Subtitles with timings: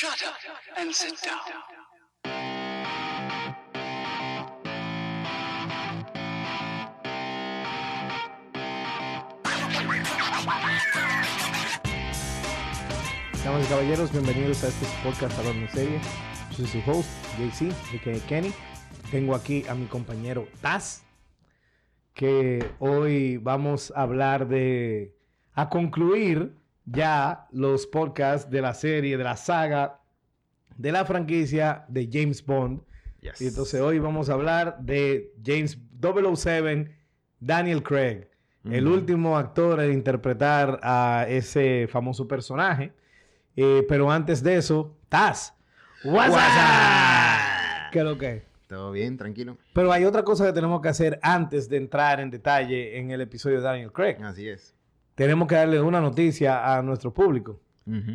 [0.00, 0.36] Shut up
[0.76, 1.40] and sit down.
[13.42, 16.00] Damas y caballeros, bienvenidos a este podcast Hablando en Serie.
[16.52, 17.74] Soy su host, JC,
[18.04, 18.54] de Kenny.
[19.10, 21.02] Tengo aquí a mi compañero Taz,
[22.14, 25.12] que hoy vamos a hablar de...
[25.54, 26.52] a concluir
[26.90, 30.00] ya los podcasts de la serie, de la saga,
[30.76, 32.82] de la franquicia de James Bond.
[33.20, 33.40] Yes.
[33.40, 36.94] Y entonces hoy vamos a hablar de James 007,
[37.40, 38.28] Daniel Craig,
[38.64, 42.92] el último actor en interpretar a ese famoso personaje.
[43.56, 45.54] Eh, pero antes de eso, Taz.
[46.04, 47.90] What's up?
[47.90, 48.42] ¿Qué es lo que es?
[48.68, 49.16] ¿Todo bien?
[49.16, 49.56] ¿Tranquilo?
[49.72, 53.22] Pero hay otra cosa que tenemos que hacer antes de entrar en detalle en el
[53.22, 54.18] episodio de Daniel Craig.
[54.22, 54.74] Así es.
[55.18, 57.60] Tenemos que darle una noticia a nuestro público.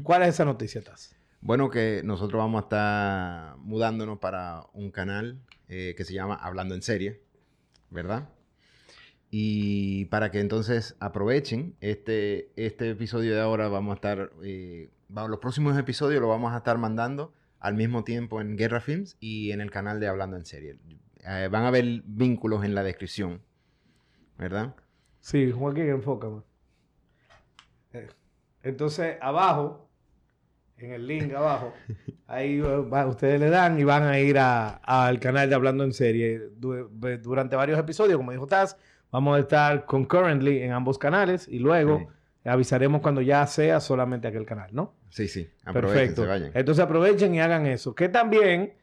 [0.04, 1.14] ¿Cuál es esa noticia, Taz?
[1.42, 6.76] Bueno, que nosotros vamos a estar mudándonos para un canal eh, que se llama Hablando
[6.76, 7.22] en Serie,
[7.90, 8.30] ¿verdad?
[9.32, 15.40] Y para que entonces aprovechen este, este episodio de ahora, vamos a estar, eh, los
[15.40, 19.60] próximos episodios los vamos a estar mandando al mismo tiempo en Guerra Films y en
[19.60, 20.78] el canal de Hablando en Serie.
[21.28, 23.42] Eh, van a ver vínculos en la descripción,
[24.38, 24.74] ¿verdad?
[25.20, 26.38] Sí, Joaquín, enfócame.
[26.38, 26.53] Eh,
[28.64, 29.90] Entonces, abajo,
[30.78, 31.74] en el link abajo,
[32.28, 35.84] ahí eh, va- ustedes le dan y van a ir a- al canal de Hablando
[35.84, 36.42] en Serie.
[36.58, 36.90] Du-
[37.22, 38.78] durante varios episodios, como dijo Taz,
[39.12, 42.50] vamos a estar concurrently en ambos canales y luego Sí.
[42.50, 44.94] avisaremos cuando ya sea solamente aquel canal, ¿no?
[45.10, 45.50] Sí, sí.
[45.66, 46.22] Aprovechen, Perfecto.
[46.24, 46.52] se vayan.
[46.54, 47.94] Entonces aprovechen y hagan eso.
[47.94, 48.74] Que también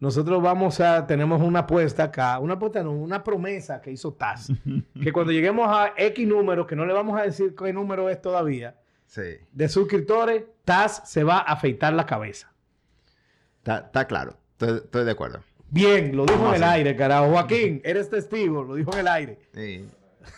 [0.00, 4.48] nosotros vamos a, tenemos una apuesta acá, una apuesta no, una promesa que hizo Taz.
[5.02, 8.20] que cuando lleguemos a X número, que no le vamos a decir qué número es
[8.22, 8.76] todavía,
[9.06, 9.22] Sí.
[9.52, 12.52] de suscriptores, Taz se va a afeitar la cabeza.
[13.64, 14.36] Está, claro.
[14.52, 15.40] Estoy, estoy de acuerdo.
[15.70, 17.28] Bien, lo dijo en el aire, carajo.
[17.30, 19.38] Joaquín, eres testigo, lo dijo en el aire.
[19.52, 19.86] Sí.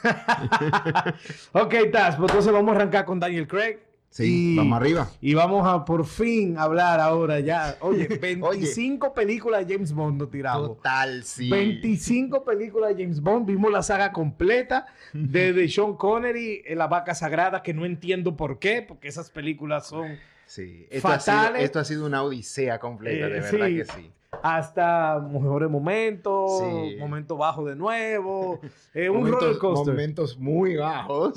[1.53, 3.79] Ok, Taz, pues entonces vamos a arrancar con Daniel Craig.
[4.13, 5.09] Sí, Y- vamos arriba.
[5.21, 7.77] Y vamos a por fin hablar ahora ya.
[7.81, 10.67] Oye, 25 películas de James Bond nos tiramos.
[10.77, 11.49] Total, sí.
[11.49, 13.47] 25 películas de James Bond.
[13.47, 18.37] Vimos la saga completa de, de Sean Connery en La Vaca Sagrada, que no entiendo
[18.37, 20.89] por qué, porque esas películas son Sí.
[20.91, 21.63] Esto, ha sido, Fatales.
[21.63, 23.77] esto ha sido una odisea completa, Eh, de verdad sí.
[23.77, 24.11] que sí.
[24.43, 26.97] Hasta mejores momentos, Sí.
[26.99, 28.61] momento bajo de nuevo,
[28.95, 29.95] eh, un Momentos- roller coaster.
[29.95, 31.33] Momentos muy bajos.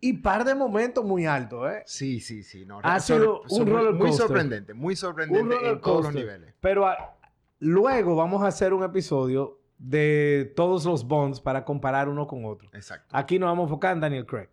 [0.00, 1.82] Y par de momentos muy altos, ¿eh?
[1.86, 2.64] Sí, sí, sí.
[2.66, 4.26] No, Ha sido un muy- roller Muy coaster.
[4.26, 6.54] sorprendente, muy sorprendente Un roller en todos los niveles.
[6.60, 7.16] Pero ah,
[7.58, 12.68] luego vamos a hacer un episodio de todos los Bonds para comparar uno con otro.
[12.72, 13.06] Exacto.
[13.16, 14.48] Aquí nos vamos a enfocar en Daniel Craig.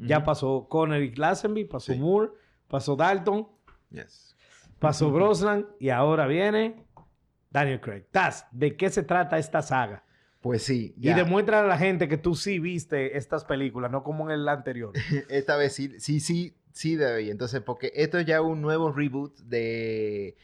[0.00, 1.98] Ya pasó Connery Glastonbury, pasó Sí.
[1.98, 2.30] Moore,
[2.68, 3.46] pasó Dalton,
[3.90, 4.34] Yes.
[4.78, 6.82] pasó Brosnan y ahora viene
[7.52, 8.04] Daniel Craig.
[8.10, 10.04] Taz, ¿de qué se trata esta saga?
[10.40, 10.94] Pues sí.
[10.98, 14.48] Y demuestra a la gente que tú sí viste estas películas, no como en el
[14.48, 14.92] anterior.
[15.28, 17.30] Esta vez sí, sí, sí, sí debí.
[17.30, 20.36] Entonces, porque esto es ya un nuevo reboot de,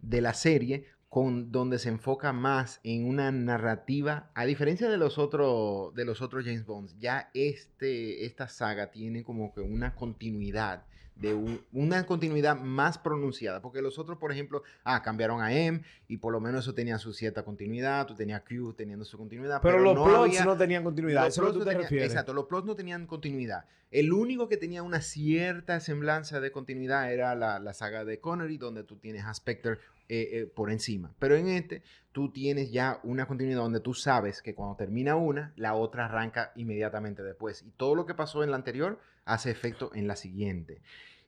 [0.00, 5.16] de la serie, con, donde se enfoca más en una narrativa, a diferencia de los
[5.16, 10.84] otros, de los otros James Bonds, ya este, esta saga tiene como que una continuidad.
[11.18, 15.82] De un- una continuidad más pronunciada, porque los otros, por ejemplo, ah, cambiaron a M
[16.06, 19.60] y por lo menos eso tenía su cierta continuidad, tú tenías Q teniendo su continuidad,
[19.60, 21.26] Pero, los no plots había- no tenían continuidad.
[21.26, 22.08] Eso te refieres.
[22.12, 23.64] Exacto, los plots no tenían continuidad.
[23.90, 28.58] El único que tenía una cierta semblanza de continuidad era la, la saga de Connery,
[28.58, 29.78] donde tú tienes a Spectre
[30.10, 31.12] eh, eh, por encima.
[31.18, 35.52] Pero en este, tú tienes ya una continuidad donde tú sabes que cuando termina una,
[35.56, 37.62] la otra arranca inmediatamente después.
[37.66, 38.98] Y todo lo que pasó en la anterior
[39.28, 40.80] hace efecto en la siguiente.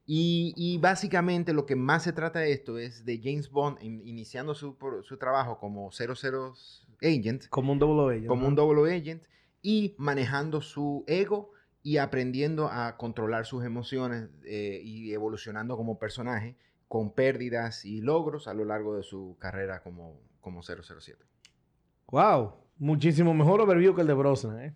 [0.07, 4.03] Y, y básicamente lo que más se trata de esto es de James Bond in-
[4.07, 6.55] iniciando su, por- su trabajo como 00
[7.03, 8.29] agent Como un doble ello.
[8.29, 9.23] como un double agent
[9.63, 11.53] y manejando su ego
[11.83, 16.57] y aprendiendo a controlar sus emociones eh, y evolucionando como personaje
[16.89, 21.25] con pérdidas y logros a lo largo de su carrera como, como 007.
[22.11, 24.75] Wow, muchísimo mejor overview que el de Brosnan, ¿eh?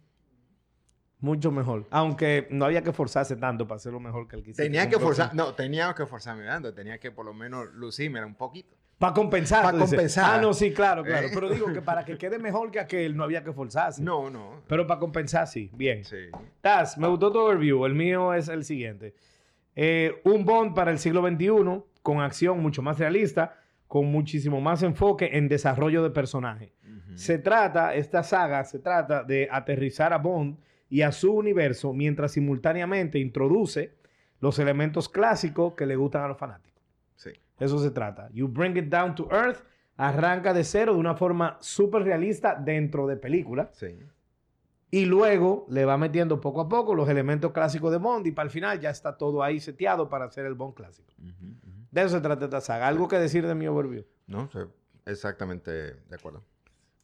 [1.20, 1.86] Mucho mejor.
[1.90, 4.98] Aunque no había que forzarse tanto para hacerlo mejor que el que hiciste Tenía que
[4.98, 8.76] forzar, no, tenía que forzarme dando, tenía que por lo menos lucirme un poquito.
[8.98, 9.62] Para compensar.
[9.64, 9.90] Pa' tú dices.
[9.90, 10.24] compensar.
[10.38, 11.26] Ah, no, sí, claro, claro.
[11.26, 11.30] Eh.
[11.32, 14.02] Pero digo que para que quede mejor que aquel no había que forzarse.
[14.02, 14.62] No, no.
[14.68, 15.70] Pero para compensar, sí.
[15.74, 16.04] Bien.
[16.04, 16.28] Sí.
[16.60, 17.84] Taz, me gustó tu overview.
[17.86, 19.14] El mío es el siguiente.
[19.74, 23.58] Eh, un Bond para el siglo XXI, con acción mucho más realista,
[23.88, 26.72] con muchísimo más enfoque en desarrollo de personaje.
[26.82, 27.18] Ujú.
[27.18, 30.58] Se trata, esta saga se trata de aterrizar a Bond
[30.88, 33.94] y a su universo mientras simultáneamente introduce
[34.40, 36.82] los elementos clásicos que le gustan a los fanáticos.
[37.16, 37.30] Sí.
[37.58, 38.28] Eso se trata.
[38.32, 39.64] You bring it down to earth,
[39.96, 43.70] arranca de cero de una forma súper realista dentro de película.
[43.72, 43.98] Sí.
[44.90, 48.46] Y luego le va metiendo poco a poco los elementos clásicos de Bond y para
[48.46, 51.12] el final ya está todo ahí seteado para hacer el Bond clásico.
[51.18, 51.86] Ujú, ujú.
[51.90, 52.86] De eso se trata esta saga.
[52.86, 54.04] ¿Algo que decir de mi overview?
[54.26, 54.48] No,
[55.06, 56.44] exactamente de acuerdo.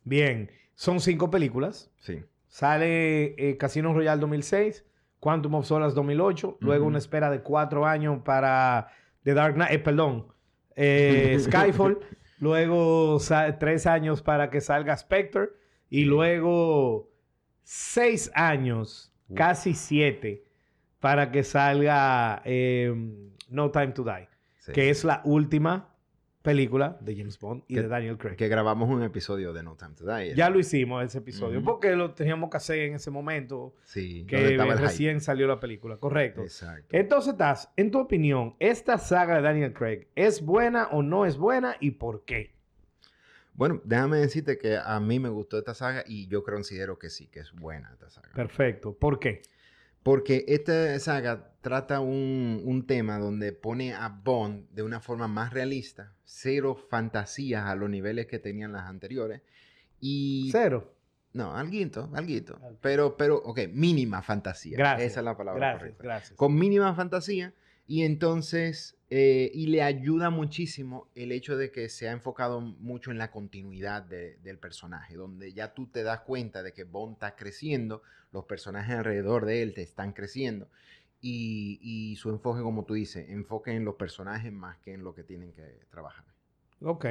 [0.04, 1.90] Bien, son cinco películas.
[1.98, 2.22] Sí.
[2.50, 4.84] Sale eh, Casino Royale 2006,
[5.20, 8.88] Quantum of Solace 2008, luego una espera de cuatro años para
[9.22, 10.26] The Dark Knight, eh, perdón,
[10.74, 12.00] eh, Skyfall,
[12.40, 13.18] luego
[13.60, 15.50] tres años para que salga Spectre
[15.88, 17.08] y luego
[17.62, 20.44] seis años, casi siete,
[20.98, 22.92] para que salga eh,
[23.48, 24.72] No Time to Die, sí.
[24.72, 25.89] que es la última
[26.50, 28.36] película de James Bond y Que- de Daniel Craig.
[28.36, 30.34] Que grabamos un episodio de No Time to Die.
[30.34, 34.24] Ya lo hicimos ese episodio, porque lo teníamos que hacer en ese momento Sí.
[34.28, 34.74] que hype.
[34.76, 36.42] recién salió la película, correcto.
[36.42, 36.88] Exacto.
[36.96, 41.36] Entonces, Taz, en tu opinión, ¿esta saga de Daniel Craig es buena o no es
[41.36, 42.54] buena y por qué?
[43.54, 47.26] Bueno, déjame decirte que a mí me gustó esta saga y yo considero que sí,
[47.26, 48.30] que es buena esta saga.
[48.34, 49.42] Perfecto, ¿por qué?
[50.02, 55.52] Porque esta saga trata un, un tema donde pone a Bond de una forma más
[55.52, 59.42] realista, cero fantasías a los niveles que tenían las anteriores.
[60.00, 60.48] Y...
[60.52, 60.94] Cero.
[61.32, 62.54] No, alguito, alguito.
[62.62, 62.78] Ok.
[62.80, 64.76] Pero, pero, ok, mínima fantasía.
[64.76, 65.12] Gracias.
[65.12, 66.02] Esa es la palabra Gracias, correcta.
[66.02, 66.36] gracias.
[66.36, 67.52] Con mínima fantasía
[67.86, 73.10] y entonces, eh, y le ayuda muchísimo el hecho de que se ha enfocado mucho
[73.12, 77.14] en la continuidad de- del personaje, donde ya tú te das cuenta de que Bond
[77.14, 78.02] está creciendo,
[78.32, 80.68] los personajes alrededor de él te están creciendo
[81.20, 85.14] y, y su enfoque, como tú dices, enfoque en los personajes más que en lo
[85.14, 86.24] que tienen que trabajar.
[86.82, 87.06] Ok.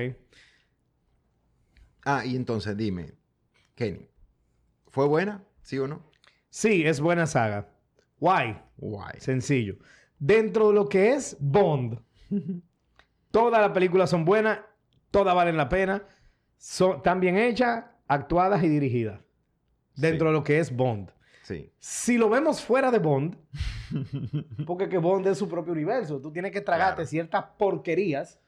[2.06, 3.14] Ah, y entonces dime,
[3.76, 4.08] Kenny,
[4.88, 5.44] ¿fue buena?
[5.62, 6.04] ¿Sí o no?
[6.50, 7.70] Sí, es buena saga.
[8.20, 8.58] Why?
[8.78, 9.20] Guay.
[9.20, 9.78] Sencillo.
[10.18, 12.00] Dentro de lo que es Bond,
[13.32, 14.60] todas las películas son buenas,
[15.12, 16.04] todas valen la pena,
[16.58, 19.22] son, están bien hechas, actuadas y dirigidas.
[19.96, 21.12] Dentro de lo que es Bond.
[21.44, 21.72] Sí.
[21.80, 23.38] Si lo vemos fuera de Bond,
[24.66, 27.10] porque que Bond es su propio universo, tú tienes que tragarte Claro.
[27.10, 28.40] ciertas porquerías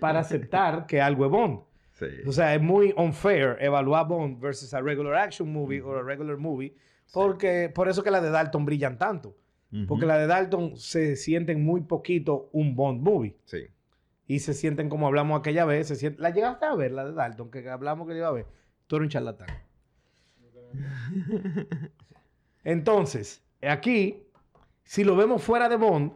[0.00, 1.60] para aceptar que algo es Bond.
[1.92, 2.06] Sí.
[2.26, 6.36] O sea, es muy unfair evaluar Bond versus a regular action movie o a regular
[6.36, 6.74] movie,
[7.12, 9.36] porque por eso que las de Dalton brillan tanto.
[9.86, 13.36] Porque las de Dalton se sienten muy poquito un Bond movie.
[13.44, 13.66] Sí.
[14.26, 15.88] Y se sienten como hablamos aquella vez.
[15.88, 16.22] Se sienten...
[16.22, 17.50] ¿La llegaste a ver, la de Dalton?
[17.50, 18.46] Que hablamos que la iba a ver.
[18.86, 19.48] Tú eres un charlatán.
[22.64, 24.22] Entonces, aquí,
[24.88, 26.12] si lo vemos fuera de Bond,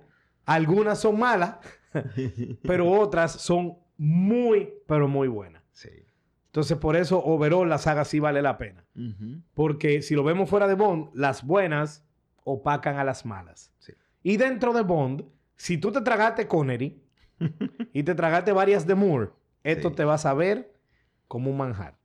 [0.47, 1.57] algunas son malas,
[2.63, 5.63] pero otras son muy, pero muy buenas.
[5.73, 5.91] Sí.
[6.47, 8.83] Entonces, por eso, overall, la saga sí vale la pena.
[9.53, 12.03] Porque si lo vemos fuera de Bond, las buenas
[12.45, 13.71] opacan a las malas.
[13.79, 13.93] Sí.
[14.23, 15.25] Y dentro de Bond,
[15.57, 16.99] si tú te tragaste Connery
[17.93, 19.31] y te tragaste varias de Moore,
[19.65, 19.97] esto Sí.
[19.97, 20.73] te vas a ver
[21.29, 21.97] como un manjar.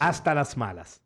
[0.00, 1.02] Hasta las malas.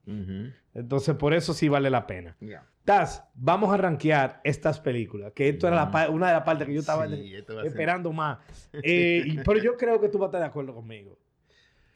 [0.72, 2.36] Entonces, por eso sí vale la pena.
[2.40, 2.64] Ya.
[2.84, 6.74] Taz, vamos a rankear estas películas, que esto era la una de las partes que
[6.74, 8.38] yo estaba Sí, ser- esperando más.
[8.74, 11.18] Eh, y- pero yo creo que tú vas a estar de acuerdo conmigo.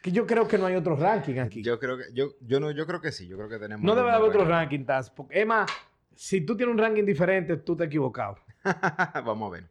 [0.01, 1.63] Que yo creo que no hay otro ranking aquí.
[1.63, 3.95] Yo creo que yo, yo no yo creo que sí, yo creo que tenemos No
[3.97, 5.11] debe haber otro ranking, Taz.
[5.11, 5.69] Porque, más,
[6.15, 8.39] si tú tienes un ranking diferente, tú te has equivocado.
[9.25, 9.65] Vamos a ver.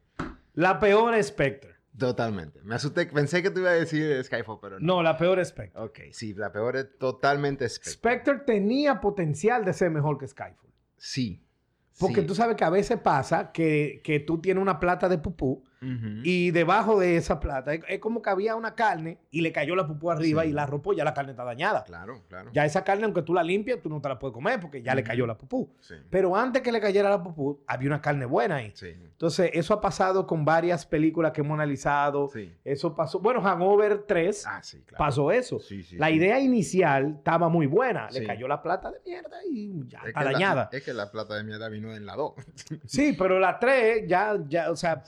[0.54, 1.77] La peor es Spectre.
[1.98, 2.62] Totalmente.
[2.64, 4.98] Me asusté, pensé que tú ibas a decir Skyfall, pero no.
[4.98, 5.82] No, la peor es Spectre.
[5.82, 7.94] Ok, sí, la peor es totalmente Spectre.
[7.94, 10.72] Spectre tenía potencial de ser mejor que Skyfall.
[10.98, 11.44] Sí.
[12.00, 12.28] Porque sí.
[12.28, 16.52] tú sabes que a veces pasa que, que tú tienes una plata de pupú Y
[16.52, 19.86] debajo de esa plata es, es como que había una carne y le cayó la
[19.88, 20.50] pupú arriba Sí.
[20.50, 21.84] y la arropó, ya la carne está dañada.
[21.84, 22.50] Claro, claro.
[22.54, 24.96] Ya esa carne, aunque tú la limpies, tú no te la puedes comer porque ya
[24.96, 25.70] le cayó la pupú.
[25.80, 25.96] Sí.
[26.10, 28.72] Pero antes que le cayera la pupú, había una carne buena ahí.
[28.76, 28.88] Sí.
[28.88, 32.28] Entonces, eso ha pasado con varias películas que hemos analizado.
[32.30, 32.52] Sí.
[32.64, 33.20] Eso pasó.
[33.20, 34.98] Bueno, Hangover 3 Ah, sí, claro.
[35.04, 35.60] pasó eso.
[35.60, 38.10] Sí, sí, la idea inicial estaba muy buena.
[38.12, 40.70] Le cayó la plata de mierda y ya Es está la- dañada.
[40.72, 42.34] es que la plata de mierda vino en la 2.
[42.86, 45.04] Sí, pero la 3 ya, ya, o sea.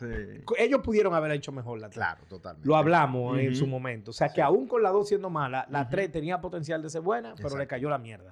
[0.59, 1.95] Ellos pudieron haber hecho mejor la 3.
[1.95, 2.67] Claro, totalmente.
[2.67, 4.11] Lo hablamos en su momento.
[4.11, 5.89] O sea, que aún con la 2 siendo mala, la Ujú.
[5.91, 8.29] 3 tenía potencial de ser buena, pero le cayó la mierda.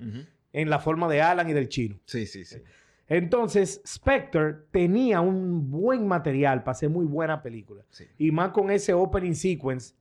[0.53, 1.99] En la forma de Alan y del chino.
[2.05, 2.57] Sí, sí, sí.
[3.09, 7.83] Entonces, Spectre tenía un buen material para hacer muy buena película.
[7.89, 8.05] sí.
[8.17, 9.93] Y más con ese opening sequence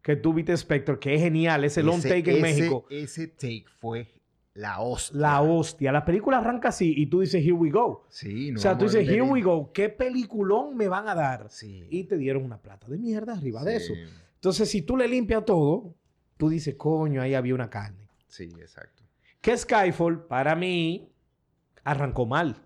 [0.00, 2.86] que tú viste Spectre, que es genial, ese long take en ese- México.
[2.90, 4.06] Ese take fue
[4.54, 5.18] la hostia.
[5.20, 5.92] La hostia.
[5.92, 8.06] La película arranca así y tú dices, here we go.
[8.10, 9.72] Sí, o no sea, tú dices, here we go.
[9.72, 11.48] ¿Qué peliculón me van a dar?
[11.50, 11.86] Sí.
[11.90, 13.94] Y te dieron una plata de mierda arriba de eso.
[14.34, 15.94] Entonces, si tú le limpias todo,
[16.36, 18.08] tú dices, coño, ahí había una carne.
[18.26, 19.02] Sí, exacto.
[19.40, 21.08] Que Skyfall, para mí,
[21.84, 22.56] arrancó mal.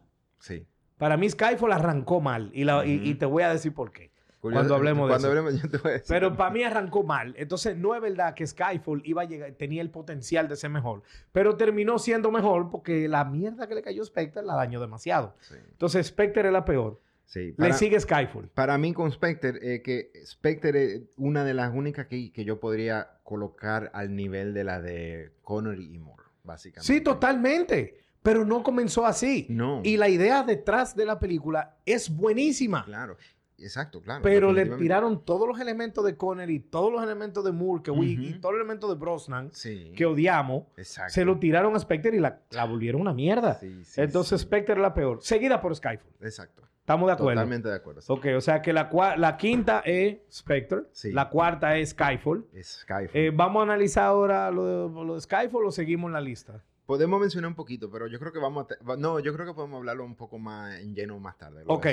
[0.41, 0.67] Sí.
[0.99, 2.51] Para mí, Skyfall arrancó mal.
[2.55, 3.07] Y, la- y- Ujú.
[3.07, 4.11] y te voy a decir por qué.
[4.41, 5.39] Cuando hablemos de cuando eso.
[5.39, 6.07] hablemos, yo te voy a decir.
[6.09, 7.35] Pero para mí arrancó mal.
[7.37, 11.03] Entonces, no es verdad que Skyfall iba a llegar, tenía el potencial de ser mejor.
[11.33, 15.35] Pero terminó siendo mejor porque la mierda que le cayó a Spectre la dañó demasiado.
[15.41, 17.01] Sí, Entonces, Spectre es la peor.
[17.25, 17.47] sí.
[17.47, 18.49] Le Para, sigue Skyfall.
[18.55, 22.61] para mí con Spectre, eh, que Spectre es una de las únicas que, que yo
[22.61, 26.93] podría colocar al nivel de la de Connery y Moore, básicamente.
[26.93, 27.99] Sí, totalmente.
[28.23, 29.47] Pero no comenzó así.
[29.49, 29.81] No.
[29.85, 32.85] Y la idea detrás de la película es buenísima.
[32.85, 33.17] Claro.
[33.59, 34.21] Exacto, claro.
[34.23, 38.13] Pero le tiraron todos los elementos de Connery, todos los elementos de Moore que we-
[38.15, 38.23] Ujú.
[38.23, 39.93] y todos los elementos de Brosnan Sí.
[39.97, 40.65] que odiamos.
[40.77, 41.13] Exacto.
[41.15, 43.55] Se lo tiraron a Spectre y la, la volvieron una mierda.
[43.55, 44.41] Sí, sí, Entonces.
[44.43, 45.19] Spectre es la peor.
[45.23, 46.13] Seguida por Skyfall.
[46.21, 46.63] Exacto.
[46.81, 47.33] ¿Estamos de acuerdo?
[47.41, 48.01] Totalmente de acuerdo.
[48.07, 50.83] Ok, o sea que la, la quinta es Spectre.
[50.93, 51.11] Sí.
[51.11, 52.47] La cuarta es Skyfall.
[52.53, 53.11] Es Skyfall.
[53.21, 56.63] Eh, ¿Vamos a analizar ahora lo de, lo de Skyfall o seguimos en la lista?
[56.87, 58.97] Podemos mencionar un poquito, pero yo creo que vamos a...
[58.97, 61.59] No, yo creo que podemos hablarlo un poco más en lleno más tarde.
[61.59, 61.87] de Ok.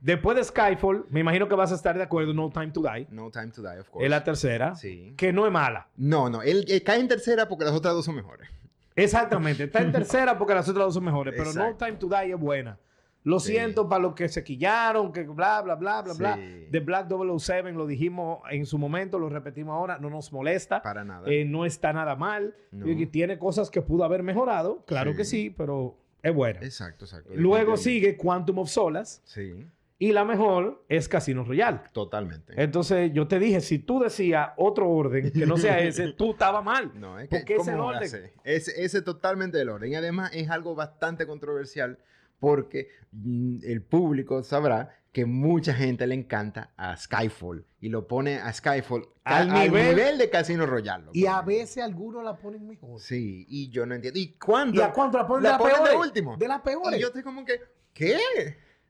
[0.00, 3.06] Después de Skyfall, me imagino que vas a estar de acuerdo, No Time to Die.
[3.10, 4.04] No Time to Die, of course.
[4.04, 4.74] Es la tercera.
[4.74, 5.14] Sí.
[5.16, 5.86] Que no es mala.
[5.96, 6.42] No, no.
[6.42, 8.48] Él, él cae en tercera porque las otras dos son mejores.
[8.96, 9.64] Exactamente.
[9.64, 11.32] Está en tercera porque las otras dos son mejores.
[11.36, 11.76] Pero No.
[11.76, 12.76] Time to Die es buena.
[13.22, 13.52] Lo Sí.
[13.52, 16.36] siento para los que se quillaron, que bla, bla, bla, bla, bla.
[16.36, 16.68] Sí.
[16.70, 20.80] The Black 007 lo dijimos en su momento, lo repetimos ahora, no nos molesta.
[20.82, 21.28] Para nada.
[21.30, 22.54] Eh, no está nada mal.
[22.70, 22.88] No.
[22.88, 25.16] Y tiene cosas que pudo haber mejorado, claro Sí.
[25.18, 26.60] que sí, pero es buena.
[26.60, 27.30] Exacto, exacto.
[27.34, 29.66] Luego sigue Quantum of Solace Sí,
[29.98, 31.80] y la mejor es Casino Royale.
[31.92, 32.54] totalmente.
[32.56, 36.64] Entonces yo te dije, si tú decías otro orden que no sea ese, tú estabas
[36.64, 36.90] mal.
[36.98, 38.02] No, es que Porque es ¿cómo orden.
[38.02, 38.32] hace?
[38.44, 39.92] Ese, ese totalmente el orden.
[39.92, 41.98] Y además es algo bastante controversial
[42.40, 48.38] porque mm, el público sabrá que mucha gente le encanta a Skyfall y lo pone
[48.38, 51.06] a Skyfall Al nivel- de Casino Royale.
[51.12, 53.00] Y a veces algunos la ponen mejor.
[53.00, 54.18] Sí, y yo no entiendo.
[54.20, 54.80] ¿Y cuándo?
[54.80, 55.42] ¿Y a cuánto la ponen?
[55.44, 56.06] La de las ponen de peores.
[56.06, 56.36] último.
[56.36, 56.98] De las peores.
[56.98, 57.60] Y yo estoy como que,
[57.92, 58.18] ¿qué?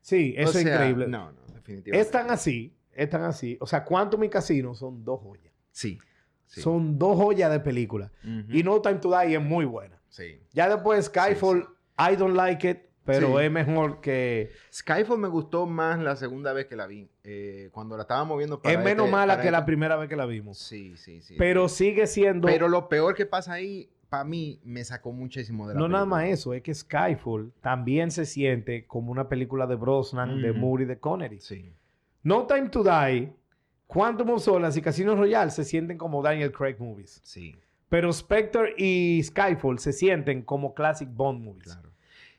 [0.01, 1.07] Sí, eso O es increíble.
[1.07, 1.99] No, no, definitivamente.
[1.99, 3.57] Es tan así, es tan así.
[3.59, 5.51] O sea, Quantum y Casino son dos joyas.
[5.71, 5.97] Sí.
[6.45, 6.61] sí.
[6.61, 8.11] Son dos joyas de película.
[8.49, 9.99] Y No Time to Die es muy buena.
[10.09, 10.39] Sí.
[10.53, 11.67] Ya después Skyfall,
[11.97, 13.45] I don't like it, pero Sí.
[13.45, 14.51] es mejor que...
[14.73, 17.09] Skyfall me gustó más la segunda vez que la vi.
[17.23, 20.09] eh, cuando la estábamos viendo para es menos este- mala para que la primera vez
[20.09, 20.57] que la vimos.
[20.57, 21.35] Sí, sí, sí.
[21.37, 22.47] Pero sigue siendo...
[22.47, 26.05] Pero lo peor que pasa ahí, para mí, me sacó muchísimo de la no nada
[26.05, 30.51] más eso, es que Skyfall también se siente como una película de Brosnan, de.
[30.51, 31.39] Moore y de Connery.
[31.39, 31.71] Sí.
[32.23, 33.31] No Time to Die,
[33.87, 37.19] Quantum of Solace y Casino Royale se sienten como Daniel Craig movies.
[37.23, 37.55] Sí,
[37.89, 41.73] Pero Spectre y Skyfall se sienten como classic Bond movies.
[41.73, 41.90] claro.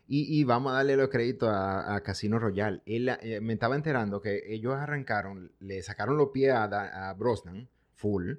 [0.09, 2.83] Y, y vamos a darle los créditos a, a Casino Royale.
[2.87, 8.33] Él, eh, me estaba enterando que ellos arrancaron, le sacaron los pies a, Brosnan, full,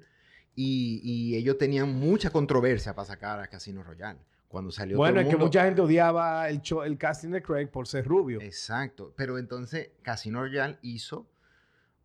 [0.54, 4.20] y, y ellos tenían mucha controversia para sacar a Casino Royale.
[4.46, 7.66] Cuando salió Bueno, todo es que mucha gente odiaba el, show- el casting de Craig
[7.70, 8.40] por ser rubio.
[8.40, 9.12] Exacto.
[9.16, 11.26] Pero entonces Casino Royale hizo,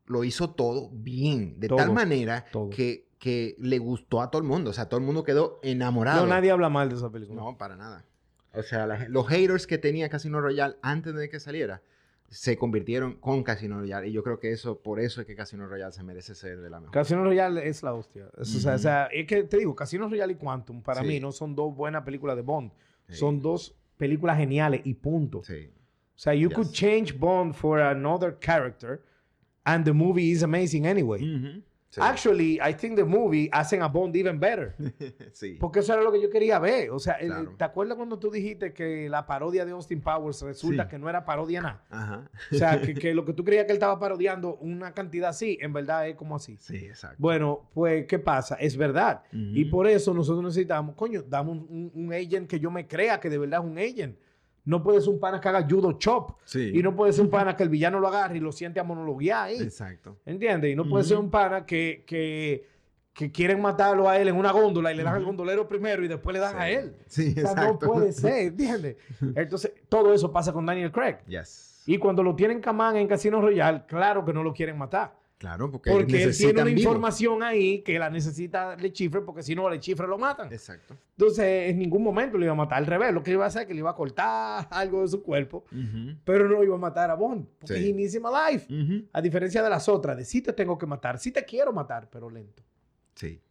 [0.07, 1.59] lo hizo todo bien.
[1.59, 2.71] De Todo, tal manera todo.
[2.71, 4.71] que, que le gustó a todo el mundo.
[4.71, 6.21] O sea, todo el mundo quedó enamorado.
[6.25, 7.39] No, nadie habla mal de esa película.
[7.39, 8.03] No, para nada.
[8.53, 11.81] O sea, la los haters que tenía Casino Royale antes de que saliera
[12.27, 14.07] se convirtieron con Casino Royale.
[14.07, 16.69] Y yo creo que eso, por eso es que Casino Royale se merece ser de
[16.69, 16.93] la mejor.
[16.93, 18.29] Casino Royale es la hostia.
[18.39, 18.81] Es- o, sea, o Ujú.
[18.83, 21.07] sea, es que te digo, Casino Royale y Quantum para Sí.
[21.07, 22.71] mí no son dos buenas películas de Bond.
[23.07, 23.15] Sí.
[23.15, 25.41] Son dos películas geniales y punto.
[25.43, 25.71] Sí.
[26.15, 26.55] O sea, you Yes.
[26.55, 29.01] could change Bond for another character
[29.63, 31.63] and the movie is amazing anyway.
[31.91, 31.99] Sí.
[32.03, 34.75] Actually, I think the movie hacen a Bond even better.
[35.33, 35.57] sí.
[35.59, 36.91] Porque eso era lo que yo quería ver.
[36.91, 37.55] O sea, Claro.
[37.57, 40.89] ¿te acuerdas cuando tú dijiste que la parodia de Austin Powers resulta Sí.
[40.91, 41.83] que no era parodia nada?
[41.89, 42.29] Ajá.
[42.51, 45.57] O sea, que, que lo que tú creías que él estaba parodiando una cantidad así,
[45.61, 46.57] en verdad es como así.
[46.59, 47.15] Sí, exacto.
[47.17, 48.55] Bueno, pues, ¿qué pasa?
[48.55, 49.23] Es verdad.
[49.33, 49.41] Ujú.
[49.55, 53.19] Y por eso nosotros necesitamos, coño, dame un, un- un agent que yo me crea
[53.19, 54.15] que de verdad es un agent.
[54.69, 56.33] No puede ser un pana que haga judo chop.
[56.45, 56.71] Sí.
[56.75, 58.83] Y no puede ser un pana que el villano lo agarre y lo siente a
[58.83, 59.59] monologuear ahí.
[59.59, 60.17] Exacto.
[60.27, 60.71] ¿Entiendes?
[60.71, 62.67] Y no puede ser un pana que, que,
[63.11, 66.07] que quieren matarlo a él en una góndola y le dan al gondolero primero y
[66.07, 66.95] después le dan a él.
[67.07, 67.87] Sí, O sea, exacto.
[67.87, 68.97] no puede ser, ¿entiendes?
[69.35, 71.17] Entonces, todo eso pasa con Daniel Craig.
[71.27, 71.81] Yes.
[71.87, 75.15] Y cuando lo tienen camán en Casino Royale, claro que no lo quieren matar.
[75.39, 76.79] Claro, porque, Porque él tiene una vivo.
[76.79, 80.51] información ahí que la necesita Le Chifre, porque si no, Le Chifre lo matan.
[80.51, 80.97] Exacto.
[81.17, 82.77] Entonces, en ningún momento le iba a matar.
[82.79, 85.07] Al revés, lo que iba a hacer es que le iba a cortar algo de
[85.07, 85.63] su cuerpo,
[86.25, 87.89] pero no iba a matar a Bond, porque Sí.
[87.89, 88.65] he needs him alive.
[88.69, 89.07] Ujú.
[89.13, 92.09] A diferencia de las otras, de sí te tengo que matar, sí te quiero matar,
[92.11, 92.61] pero lento.
[93.15, 93.41] Sí.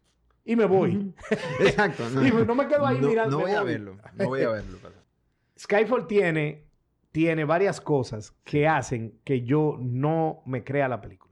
[0.45, 1.14] Y me voy.
[1.61, 2.02] Exacto.
[2.23, 3.97] Y no me quedo ahí no, mirando, No voy a verlo.
[4.14, 4.76] No voy a verlo.
[5.59, 6.64] Skyfall tiene,
[7.12, 11.27] tiene varias cosas que hacen que yo no me crea la película.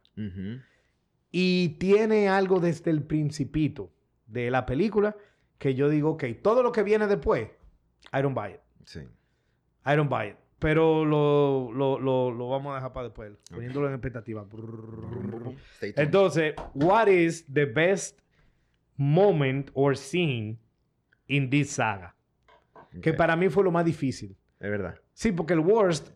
[1.31, 3.93] Y tiene algo desde el principito
[4.27, 5.17] de la película
[5.59, 7.49] que yo digo, ok, todo lo que viene después,
[8.13, 8.61] I don't buy it.
[8.85, 9.01] Sí.
[9.85, 10.37] I don't buy it.
[10.59, 14.47] pero lo, lo, lo, lo vamos a dejar para después, poniéndolo en expectativa.
[15.81, 18.21] Entonces, what is the best
[18.97, 20.59] moment or scene
[21.29, 22.15] in this saga?
[23.03, 24.37] Que para mí fue lo más difícil.
[24.59, 24.99] Es verdad.
[25.13, 26.09] Sí, porque el worst,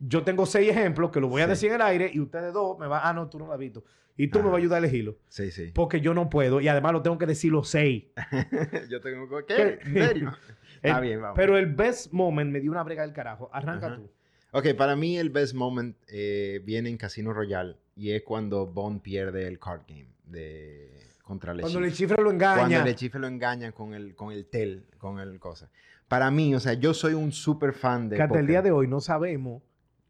[0.00, 1.50] yo tengo seis ejemplos que los voy a Sí.
[1.50, 3.58] decir en el aire y ustedes dos me van, ah, no, tú no lo has
[3.58, 3.84] visto.
[4.16, 5.16] Y tú me vas a ayudar a elegirlo.
[5.28, 5.70] Sí, sí.
[5.72, 8.04] Porque yo no puedo y además lo tengo que decir los seis.
[8.90, 9.54] Yo tengo que...
[9.54, 9.78] ¿Qué?
[9.84, 10.32] ¿En serio?
[10.82, 11.36] Está El- bien, vamos.
[11.36, 13.48] Pero el best moment me dio una brega del carajo.
[13.52, 13.96] Arranca Ajá.
[13.96, 14.10] tú.
[14.50, 19.02] Ok, para mí el best moment eh, viene en Casino Royale y es cuando Bond
[19.02, 20.90] pierde el card game de
[21.22, 22.58] contra Le Cuando le chifra lo engaña.
[22.66, 25.70] Cuando Le Chiffre lo engaña con el, con el tel, con el cosa.
[26.08, 28.70] Para mí, o sea, yo soy un super fan de que hasta el día de
[28.70, 29.62] hoy no sabemos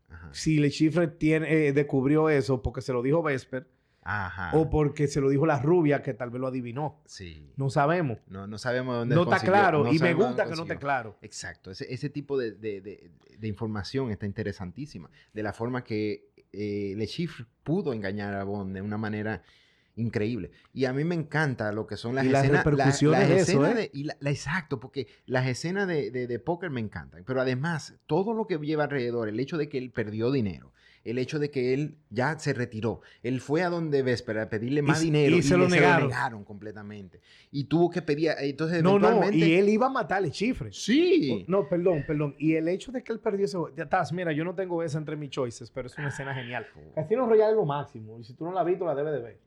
[0.09, 0.29] Ajá.
[0.33, 3.69] si Le Chiffre tiene, eh, descubrió eso porque se lo dijo Vesper
[4.03, 4.51] Ajá.
[4.57, 7.03] o porque se lo dijo la rubia que tal vez lo adivinó.
[7.05, 7.53] Sí.
[7.57, 8.19] No sabemos.
[8.29, 9.85] No, no sabemos de dónde No está claro.
[9.85, 11.19] no y me gusta que no esté claro.
[11.21, 15.11] Exacto, ese, ese tipo de, de- de- de información está interesantísima.
[15.35, 19.43] De la forma que eh, Le Chiffre pudo engañar a Bond de una manera
[19.99, 20.51] increíble.
[20.73, 22.65] Y a mí me encanta lo que son las Y las escenas.
[22.65, 23.75] la- repercusiones las de eso, escenas ¿eh?
[23.75, 27.25] de- y la- la- exacto, porque las escenas de, de, de póker me encantan.
[27.27, 30.73] Pero además, todo lo que lleva alrededor, el hecho de que él perdió dinero.
[31.05, 33.01] El hecho de que él ya se retiró.
[33.23, 36.45] Él fue a donde Vesper a pedirle más dinero y se lo le- negaron.
[36.45, 37.21] completamente.
[37.51, 38.33] Y tuvo que pedir.
[38.41, 38.99] Entonces, No,
[39.33, 40.71] Y él iba a matarle chifre.
[40.73, 41.45] Sí.
[41.49, 42.35] No, perdón, perdón.
[42.39, 43.57] Y el hecho de que él perdió ese...
[43.77, 46.67] Ya estás, mira, yo no tengo esa entre mis choices, pero es una escena genial.
[46.95, 48.19] Casino Royale es lo máximo.
[48.21, 49.39] Y si tú no la has visto, la debes de ver.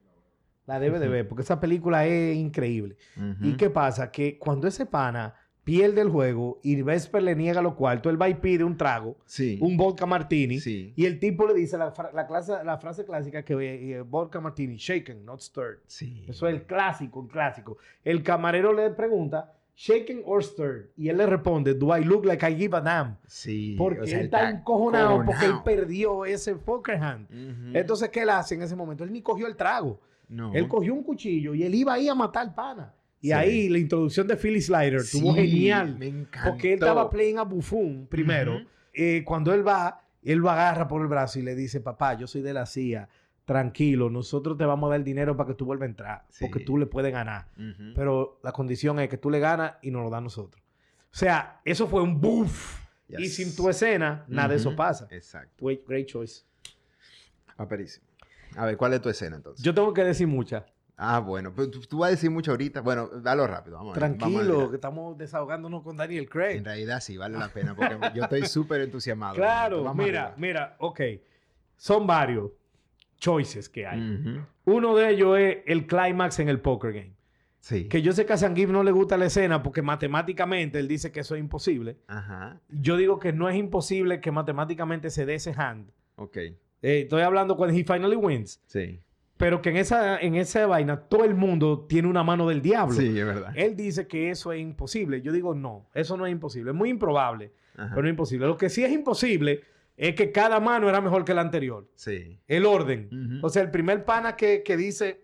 [0.67, 2.95] La debes de ver, porque esa película es increíble.
[3.41, 4.11] ¿Y qué pasa?
[4.11, 8.27] Que cuando ese pana pierde el juego y Vesper le niega los cuartos, él va
[8.29, 9.59] y pide un trago, Sí.
[9.61, 10.91] un vodka martini, Sí.
[10.95, 13.53] y el tipo le dice la, la, clase- la frase clásica que
[13.93, 15.77] eh, vodka martini, shaken, not stirred.
[15.85, 16.25] Sí.
[16.27, 17.77] Eso es el clásico, el clásico.
[18.03, 22.43] El camarero le pregunta, shaken or stirred, y él le responde, do I look like
[22.47, 23.17] I give a damn?
[23.27, 23.75] Sí.
[23.77, 27.27] Porque o sea, él está encojonado porque él perdió ese poker hand.
[27.31, 27.77] Ujú.
[27.77, 29.03] Entonces, ¿qué él hace en ese momento?
[29.03, 29.99] Él ni cogió el trago.
[30.31, 30.53] No.
[30.53, 32.93] Él cogió un cuchillo y él iba ahí a matar pana.
[33.19, 33.33] Y Sí.
[33.33, 35.96] ahí la introducción de Phyllis Slider estuvo Sí, genial.
[36.00, 36.50] Me encantó.
[36.50, 38.59] Porque él estaba playing a Buffon primero.
[38.94, 42.25] Eh, cuando él va, él lo agarra por el brazo y le dice, papá, yo
[42.25, 43.07] soy de la CIA.
[43.46, 46.25] Tranquilo, nosotros te vamos a dar dinero para que tú vuelvas a entrar.
[46.29, 46.46] Sí.
[46.46, 47.48] Porque tú le puedes ganar.
[47.96, 50.63] Pero la condición es que tú le ganas y nos lo da a nosotros.
[51.13, 52.79] O sea, eso fue un buff.
[53.09, 55.07] Y sin tu escena, nada de eso pasa.
[55.11, 55.65] Exacto.
[55.65, 56.44] Great, great choice.
[57.57, 58.05] Aperísimo.
[58.57, 59.64] A ver, ¿cuál es tu escena entonces?
[59.64, 60.64] Yo tengo que decir muchas.
[60.98, 61.51] Ah, bueno.
[61.55, 62.81] Pero tú, tú vas a decir mucho ahorita.
[62.81, 63.77] Bueno, dalo rápido.
[63.77, 64.70] Vamos vamos Tranquilo, ver.
[64.70, 66.57] que estamos desahogándonos con Daniel Craig.
[66.57, 67.75] En realidad sí, vale la pena.
[67.75, 69.33] Porque yo estoy súper entusiasmado.
[69.35, 70.35] Claro, Vamos mira, arriba.
[70.37, 71.01] mira, ok.
[71.77, 72.51] Son varios
[73.18, 74.44] choices que hay.
[74.66, 77.16] Uno de ellos es el climax en el poker game.
[77.61, 77.87] Sí.
[77.87, 80.87] Que yo sé que a San Gibb no le gusta la escena porque matemáticamente él
[80.87, 81.98] dice que eso es imposible.
[82.07, 82.59] Ajá.
[82.70, 85.90] Yo digo que no es imposible que matemáticamente se dé ese hand.
[86.16, 86.37] Ok.
[86.81, 88.61] Eh, estoy hablando cuando he finally wins.
[88.67, 89.00] Sí.
[89.37, 92.94] Pero que en esa, en esa vaina todo el mundo tiene una mano del diablo.
[92.96, 93.51] Sí, es verdad.
[93.55, 95.22] Él dice que eso es imposible.
[95.22, 96.72] Yo digo no, eso no es imposible.
[96.72, 97.89] Es muy improbable, Ajá.
[97.89, 98.46] pero no es imposible.
[98.48, 99.61] Lo que sí es imposible
[99.98, 101.87] es que cada mano era mejor que la anterior.
[101.96, 102.39] Sí.
[102.48, 103.39] El orden.
[103.41, 105.22] O sea, el primer pana que, que dice,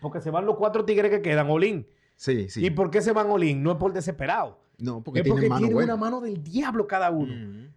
[0.00, 1.86] porque se van los cuatro tigres que quedan, Olin.
[2.16, 2.64] Sí, sí.
[2.66, 3.62] ¿Y por qué se van Olin?
[3.62, 4.58] No es por desesperado.
[4.78, 5.94] No, porque es tienen porque mano tienen buena.
[5.94, 7.32] una mano del diablo cada uno.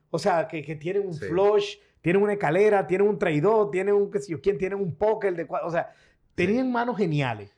[0.10, 1.26] O sea, que, que tienen un Sí.
[1.26, 1.76] flush,
[2.10, 5.36] tienen una escalera, tienen un traidor, tienen un qué sé yo quién, tienen un póker
[5.36, 5.94] de O sea,
[6.34, 7.52] tenían manos geniales.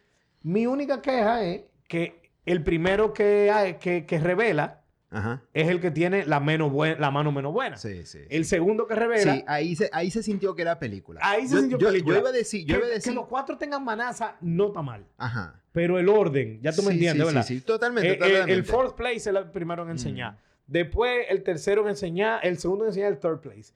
[0.44, 5.42] Mi única queja es que el primero que, hay- que, que revela Ajá.
[5.54, 7.78] es el que tiene la, menos buen- la mano menos buena.
[7.78, 8.20] Sí, sí.
[8.30, 11.22] El segundo que revela, Sí, ahí se, ahí se sintió que era película.
[11.24, 12.16] Ahí se Yo- sintió yo, película.
[12.16, 14.82] Yo iba a decir, yo que, iba a que los cuatro tengan manaza no está
[14.82, 15.06] mal.
[15.18, 15.62] Ajá.
[15.72, 17.48] Pero el orden, ya tú me Sí, entiendes, sí, ¿verdad?
[17.48, 18.10] Sí, sí, totalmente.
[18.10, 18.52] Eh, eh, totalmente.
[18.54, 20.38] el fourth place es el primero en enseñar.
[20.68, 23.74] Después el tercero en enseñar, el segundo en enseñar el third place.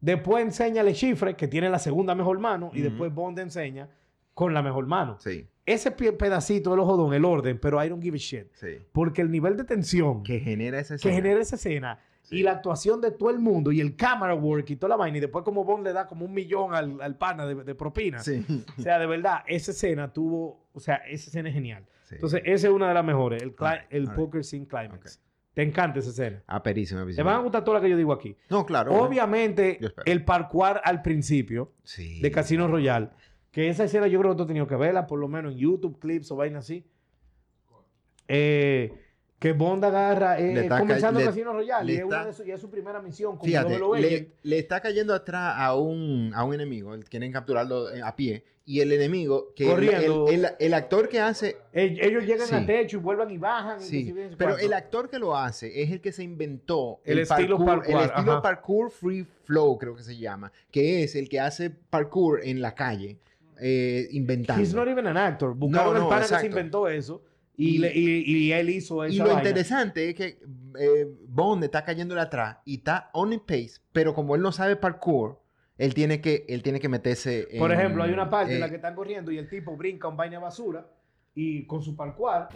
[0.00, 3.88] Después enseña el chifre, que tiene la segunda mejor mano, y después Bond enseña
[4.34, 5.16] con la mejor mano.
[5.18, 8.48] Sí, Ese pe- pedacito de los jodón, el orden, pero I don't give a shit.
[8.52, 8.78] sí.
[8.92, 11.14] Porque el nivel de tensión que, Que genera esa escena.
[11.14, 12.36] genera esa escena Sí.
[12.38, 15.16] y la actuación de todo el mundo y el camera work y toda la vaina,
[15.16, 18.18] y después como Bond le da como un millón al, al pana de, de propina.
[18.18, 18.44] Sí.
[18.78, 21.86] O sea, de verdad, esa escena tuvo, o sea, esa escena es genial.
[22.04, 22.16] sí.
[22.16, 23.54] Entonces, esa es una de las mejores, el,
[23.90, 25.20] el poker scene climax.
[25.56, 26.42] Te encanta esa escena.
[26.46, 28.36] Ah, perísima, Te van a gustar todas las que yo digo aquí.
[28.50, 28.92] No, claro.
[28.92, 32.20] Obviamente, el parkour al principio Sí.
[32.20, 33.08] de Casino Royale,
[33.52, 35.58] que esa escena yo creo que tú has tenido que verla, por lo menos en
[35.60, 36.84] YouTube, clips o vainas así.
[38.28, 38.92] Eh,
[39.38, 42.32] que Bond agarra, eh, Le está ca- comenzando le- Casino Royale, le y es, está-
[42.32, 45.74] su, y es su primera misión como Fíjate, double le, le está cayendo atrás a
[45.74, 49.70] un, a un enemigo, el- quieren capturarlo eh, a pie, y el enemigo, que el,
[49.70, 50.28] Corriendo.
[50.28, 52.54] el- el- el actor que hace, Ell- Ellos llegan Sí.
[52.54, 53.78] al techo y vuelvan y bajan.
[53.80, 57.18] y sí, bien, pero el actor que lo hace es el que se inventó El
[57.18, 58.42] estilo parkour, el estilo ajá.
[58.42, 62.74] parkour free flow, creo que se llama, que es el que hace parkour en la
[62.74, 63.18] calle,
[63.60, 64.62] eh, inventando.
[64.62, 65.54] He's not even an actor.
[65.54, 67.22] Buscaron No, el no, pana que se inventó eso
[67.56, 69.40] y, Y- le- y- y él hizo esa Y lo vaina.
[69.40, 70.38] interesante es que
[70.78, 74.76] eh, Bond está cayéndole atrás y está on in pace, pero como él no sabe
[74.76, 75.40] parkour,
[75.78, 77.58] él tiene que, él tiene que meterse en...
[77.58, 80.08] Por ejemplo, hay una parte en la eh, que están corriendo y el tipo brinca
[80.08, 80.86] un vaina de basura
[81.34, 82.48] y con su parkour,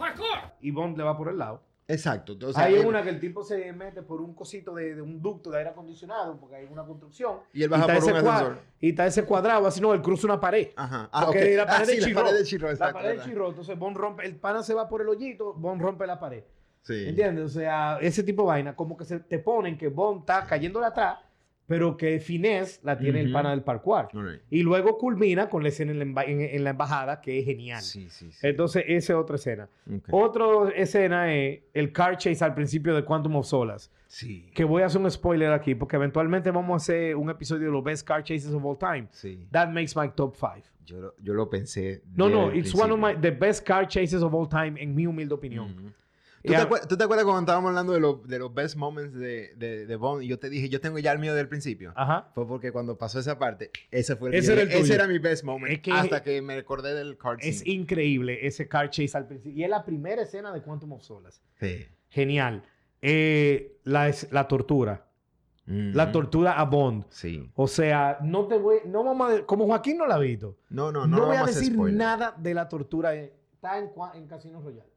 [0.61, 1.63] y Bond le va por el lado.
[1.91, 2.37] Exacto.
[2.45, 5.21] O sea, hay una que el tipo se mete por un cosito de, de un
[5.21, 7.37] ducto de aire acondicionado porque hay una construcción.
[7.53, 8.57] Y él baja está por un ascensor.
[8.79, 10.69] Y está ese cuadrado, así no, él cruza una pared.
[10.75, 11.09] Ajá.
[11.11, 11.57] Ah, Porque ok.
[11.57, 12.19] la pared Ah, de Chirro.
[12.21, 12.93] La pared de Chirro, La exacto.
[12.93, 16.07] pared de chirro, entonces Bond rompe, el pana se va por el hoyito, Bond rompe
[16.07, 16.43] la pared.
[16.81, 17.09] Sí.
[17.09, 17.45] ¿Entiendes?
[17.45, 20.87] O sea, ese tipo de vaina, como que se te ponen que Bond está cayéndole
[20.87, 21.19] atrás,
[21.71, 23.33] pero que finesse la tiene el Ujú.
[23.33, 24.09] pana del parkour.
[24.11, 24.41] Right.
[24.49, 27.81] Y luego culmina con la escena en la, en- en la embajada, que es genial.
[27.81, 28.45] Sí, sí, sí.
[28.45, 29.69] Entonces, esa es otra escena.
[29.89, 30.09] Ok.
[30.11, 30.43] Otra
[30.75, 33.89] escena es el car chase al principio de Quantum of Solace.
[34.07, 34.49] Sí.
[34.53, 37.71] Que voy a hacer un spoiler aquí, porque eventualmente vamos a hacer un episodio de
[37.71, 39.07] los best car chases of all time.
[39.11, 39.47] Sí.
[39.51, 40.63] That makes my top five.
[40.85, 42.01] Yo, lo- yo lo pensé.
[42.17, 43.31] No, no, el it's one of my, principio.
[43.31, 45.71] the best car chases of all time, en mi humilde opinión.
[45.71, 45.91] Ujú.
[46.43, 46.49] ¿Tú,
[46.87, 49.95] te tú acuerdas cuando estábamos hablando de, los- de los best moments de, de, de
[49.95, 50.23] Bond?
[50.23, 51.93] Y yo te dije, yo tengo ya el mío del principio.
[51.95, 52.31] Ajá.
[52.33, 55.19] Fue porque cuando pasó esa parte, ese fue el Ese era el Ese era mi
[55.19, 55.71] best moment.
[55.73, 57.71] Es que- hasta que me recordé del card Es scene.
[57.75, 59.57] increíble ese car chase al principio.
[59.59, 61.41] Y es la primera escena de Quantum of Solace.
[61.59, 61.85] Sí.
[62.09, 62.63] Genial.
[63.01, 65.07] Eh, la, es- la tortura.
[65.67, 67.05] La tortura a Bond.
[67.09, 67.49] Sí.
[67.55, 70.57] O sea, no te voy, no vamos a, como Joaquín no la ha visto.
[70.69, 71.25] No, no, No, no.
[71.27, 71.97] voy a decir spoiler.
[71.97, 73.13] nada de la tortura.
[73.13, 74.90] Está en, en Casino Royale.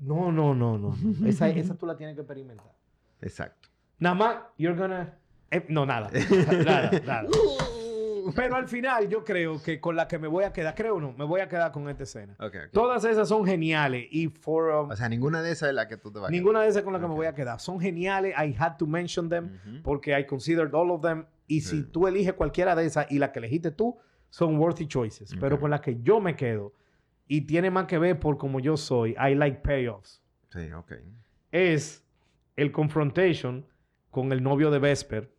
[0.00, 0.94] No, no, no, no.
[0.96, 1.26] no.
[1.28, 2.72] Esa, esa tú la tienes que experimentar.
[3.20, 3.68] Exacto.
[3.98, 5.14] Nada más, you're gonna...
[5.50, 6.10] eh, no, nada.
[6.64, 7.28] nada, nada.
[8.34, 11.00] Pero al final yo creo que con la que me voy a quedar, creo o
[11.00, 12.34] no, me voy a quedar con esta escena.
[12.40, 12.72] Ok, ok.
[12.72, 15.98] Todas esas son geniales y for um, O sea, ninguna de esas es la que
[15.98, 17.16] tú te vas a ninguna de esas con la que me Ok.
[17.18, 17.60] voy a quedar.
[17.60, 18.34] Son geniales.
[18.38, 19.82] I had to mention them Ujú.
[19.82, 21.26] porque I considered all of them.
[21.46, 21.88] Y si Sí.
[21.92, 23.98] tú eliges cualquiera de esas y la que elegiste tú,
[24.30, 25.34] son worthy choices.
[25.38, 26.72] Pero con la que yo me quedo
[27.26, 30.92] y tiene más que ver por como yo soy, I like payoffs, Sí, ok.
[31.52, 32.04] es
[32.56, 33.66] el confrontation
[34.10, 35.30] con el novio de Vesper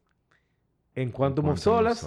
[0.95, 2.05] en Quantum of Solace,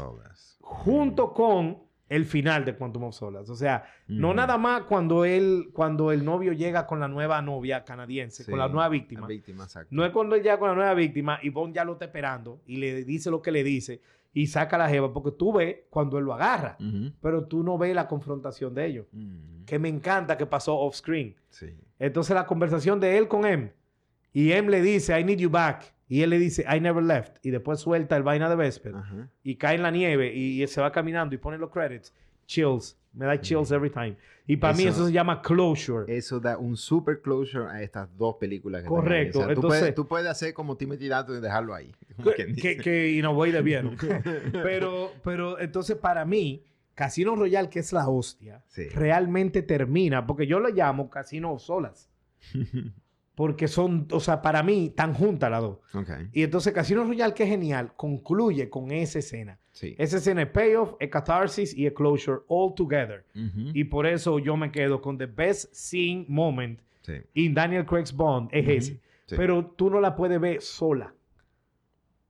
[0.61, 3.51] junto con el final de Quantum of Solace.
[3.53, 7.85] O sea, no nada más cuando él, cuando el novio llega con la nueva novia
[7.85, 9.23] canadiense, con la nueva víctima.
[9.23, 9.67] La víctima.
[9.91, 12.61] No es cuando él llega con la nueva víctima y Bond ya lo está esperando
[12.67, 14.01] y le dice lo que le dice
[14.39, 16.77] y saca la jeva, porque tú ves cuando él lo agarra,
[17.21, 19.07] pero tú no ves la confrontación de ellos.
[19.13, 19.65] Ujú.
[19.67, 21.35] Que me encanta que pasó off screen.
[21.49, 21.75] Sí.
[21.99, 23.73] Entonces la conversación de él con M
[24.33, 25.93] y M le dice, I need you back.
[26.07, 27.45] Y él le dice, I never left.
[27.45, 28.95] Y después suelta el vaina de Vesper
[29.43, 32.15] y cae en la nieve y, y se va caminando y pone los credits.
[32.49, 32.97] Chills.
[33.13, 34.17] Me da chills every time.
[34.47, 34.85] Y para mí.
[34.85, 36.05] Eso- se llama closure.
[36.17, 38.83] Eso da un super closure a estas dos películas.
[38.83, 39.45] Que Correcto, tenemos.
[39.45, 41.93] O sea, tú, entonces- puedes, tú puedes hacer como Timothy Dalton y dejarlo ahí.
[42.61, 43.97] que, que in a way debieron.
[44.63, 48.89] pero, pero entonces para mí, Casino Royale, que es la hostia, Sí.
[48.89, 52.09] realmente termina, porque yo lo llamo Casino Solas.
[53.35, 55.79] Porque son, o sea, para mí, tan juntas las dos.
[55.95, 56.11] Ok.
[56.33, 59.61] Y entonces Casino Royale, que es genial, concluye con esa escena.
[59.79, 59.95] Sí.
[59.97, 63.25] Esa escena es payoff, es catharsis y es closure all together.
[63.75, 67.13] Y por eso yo me quedo con the best scene moment Sí.
[67.35, 69.01] in Daniel Craig's Bond, es ese.
[69.27, 69.35] Sí.
[69.37, 71.15] Pero tú no la puedes ver sola.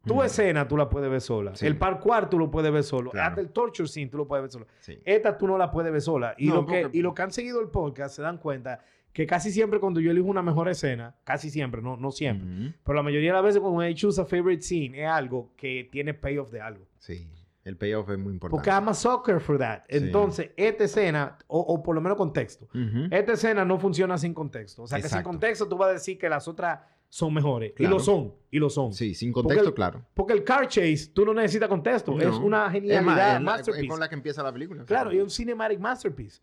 [0.05, 1.57] Tu escena tú la puedes ver sola.
[1.57, 1.67] Sí.
[1.67, 3.11] El parkour tú lo puedes ver solo.
[3.13, 3.29] Claro.
[3.31, 4.67] Hasta el torture scene tú lo puedes ver solo.
[4.81, 4.99] Sí.
[5.05, 6.35] Esta tú no la puedes ver sola.
[6.37, 8.81] Y, No, lo que, porque- y lo que han seguido el podcast se dan cuenta
[9.13, 12.95] que casi siempre cuando yo elijo una mejor escena, casi siempre, no, no siempre, pero
[12.97, 16.13] la mayoría de las veces cuando I choose a favorite scene es algo que tiene
[16.15, 16.87] payoff de algo.
[16.99, 17.27] Sí.
[17.69, 18.57] El payoff es muy importante.
[18.57, 19.83] Porque I'm a sucker for that.
[19.89, 19.97] Sí.
[19.99, 22.69] Entonces, esta escena, o, o por lo menos contexto,
[23.11, 24.83] esta escena no funciona sin contexto.
[24.83, 27.73] O sea, que sin contexto tú vas a decir que las otras son mejores.
[27.79, 28.35] Y lo son.
[28.51, 28.93] Y lo son.
[28.93, 30.03] Sí, sin Porque contexto, el- claro.
[30.15, 32.13] Porque el car chase, tú no necesitas contexto.
[32.13, 32.21] No.
[32.21, 33.89] Es una genialidad, es la- es masterpiece.
[33.89, 34.85] con la que empieza la película.
[34.85, 36.41] Claro, y es un cinematic masterpiece.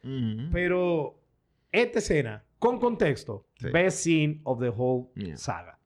[0.51, 1.19] Pero
[1.71, 3.69] esta escena, con contexto, Sí.
[3.69, 5.37] best scene of the whole Yeah.
[5.37, 5.79] saga.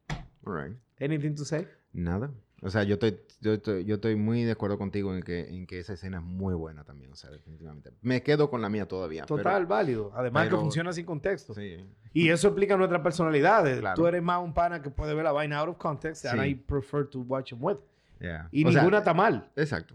[0.44, 0.76] All right.
[1.00, 1.66] Anything to say?
[1.92, 2.30] Nada.
[2.62, 5.66] O sea, yo estoy, yo estoy, yo estoy muy de acuerdo contigo en que, en
[5.66, 7.10] que esa escena es muy buena también.
[7.12, 7.90] O sea, definitivamente.
[8.02, 9.24] Me quedo con la mía todavía.
[9.26, 10.12] pero- Total, válido.
[10.14, 11.54] Además pero- que funciona sin contexto.
[11.54, 11.78] Sí.
[12.12, 13.80] Y eso explica nuestras personalidades.
[13.80, 13.96] Claro.
[13.96, 16.48] Tú eres más un pana que puede ver la vaina out of context and Sí.
[16.50, 17.78] I prefer to watch them with.
[18.20, 18.48] Yeah.
[18.52, 19.50] Y O sea, ninguna está mal.
[19.56, 19.94] Exacto.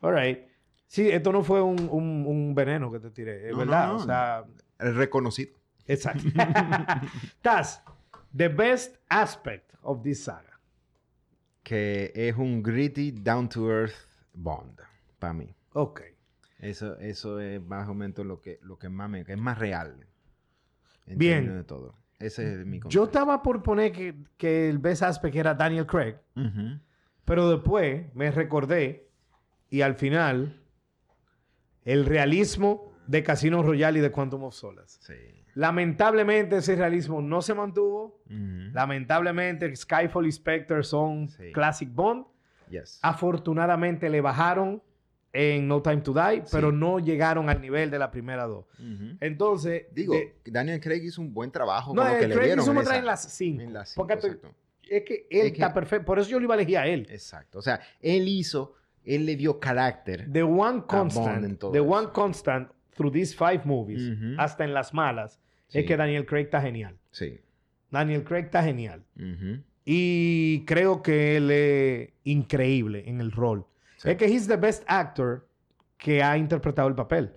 [0.00, 0.40] All right.
[0.88, 3.86] Sí, esto no fue un, un- un veneno que te tiré, es No, verdad.
[3.86, 3.98] no, no.
[4.00, 4.44] O sea,
[4.80, 5.52] Es reconocido.
[5.86, 6.24] exacto.
[7.42, 7.82] Taz,
[8.36, 10.49] The best aspect of this saga.
[11.62, 13.94] Que es un gritty, down to earth
[14.34, 14.80] Bond,
[15.18, 15.54] para mí.
[15.72, 16.02] Ok.
[16.58, 19.24] Eso, eso es más o menos lo que, lo que más me...
[19.24, 20.06] que es más real.
[21.06, 21.54] En Bien.
[21.54, 21.94] de todo.
[22.18, 26.16] Ese es mi Yo estaba por poner que, que el best aspect era Daniel Craig,
[27.24, 29.08] pero después me recordé
[29.70, 30.60] y al final
[31.84, 34.98] el realismo de Casino Royale y de Quantum of Solace.
[35.00, 35.39] Sí.
[35.54, 38.20] Lamentablemente ese realismo no se mantuvo.
[38.26, 38.70] Ujú.
[38.72, 41.52] Lamentablemente Skyfall y Spectre son Sí.
[41.52, 42.26] Classic Bond.
[42.70, 42.98] Yes.
[43.02, 44.82] Afortunadamente le bajaron
[45.32, 46.48] en No Time to Die, Sí.
[46.52, 48.66] pero no llegaron al nivel de la primera dos.
[48.78, 49.16] Ujú.
[49.20, 52.46] Entonces, Digo, Daniel Craig hizo un buen trabajo no, con lo que el le Craig
[52.46, 53.62] dieron hizo en otra esa- en las cinco.
[53.62, 54.48] en las cinco, exacto.
[54.88, 56.04] es que él Es que- está perfecto.
[56.06, 57.06] Por eso yo lo iba a elegir a él.
[57.10, 57.58] Exacto.
[57.60, 60.28] O sea, él hizo, él le dio carácter.
[60.32, 65.78] The one constant, the one constant through these five movies, hasta en las malas, Sí.
[65.78, 66.98] es que Daniel Craig está genial.
[67.12, 67.40] Sí.
[67.90, 69.02] Daniel Craig está genial.
[69.84, 73.64] Y creo que él es increíble en el rol.
[73.96, 74.10] Sí.
[74.10, 75.46] Es que he's the best actor
[75.96, 77.32] que ha interpretado el papel.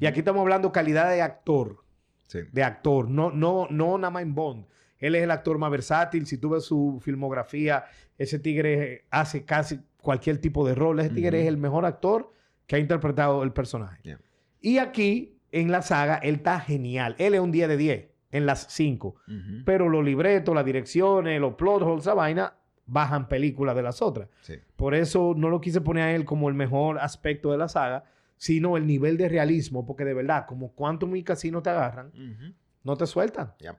[0.00, 1.82] Y aquí estamos hablando calidad de actor,
[2.26, 2.40] Sí.
[2.52, 4.66] de actor, no, no, no nada más en Bond.
[4.98, 6.26] Él es el actor más versátil.
[6.26, 7.84] Si tú ves su filmografía,
[8.18, 10.98] ese tigre hace casi cualquier tipo de rol.
[11.00, 12.32] Ese tigre es el mejor actor
[12.66, 13.98] que ha interpretado el personaje.
[14.02, 14.18] Yeah.
[14.60, 17.14] Y aquí, en la saga, él está genial.
[17.18, 19.08] Él es un 10 de 10 en las 5.
[19.08, 19.64] Ujú.
[19.64, 22.54] Pero los libretos, las direcciones, los plot holes, esa vaina,
[22.86, 24.28] bajan películas de las otras.
[24.42, 24.54] Sí.
[24.76, 28.04] Por eso no lo quise poner a él como el mejor aspecto de la saga,
[28.36, 32.12] sino el nivel de realismo, porque de verdad, como Quantum y Casino te agarran,
[32.84, 33.52] no te sueltan.
[33.58, 33.78] Ya.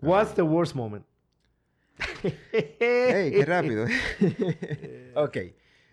[0.00, 1.04] What's the worst moment?
[2.22, 3.86] ¡Ey, qué rápido!
[5.14, 5.36] ok.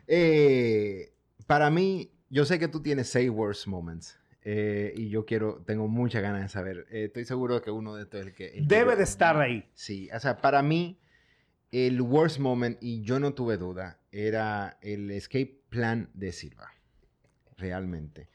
[0.08, 1.14] Eh,
[1.48, 4.18] para mí, yo sé que tú tienes seis worst moments.
[4.44, 6.88] eh, y yo quiero, tengo muchas ganas de saber.
[6.90, 8.46] Eh, estoy seguro que uno de estos es el que...
[8.48, 9.70] el que Debe yo- de estar ahí.
[9.76, 11.00] Sí, o sea, para mí,
[11.72, 16.72] el worst moment, y yo no tuve duda, era el escape plan de Silva.
[17.58, 18.30] Realmente.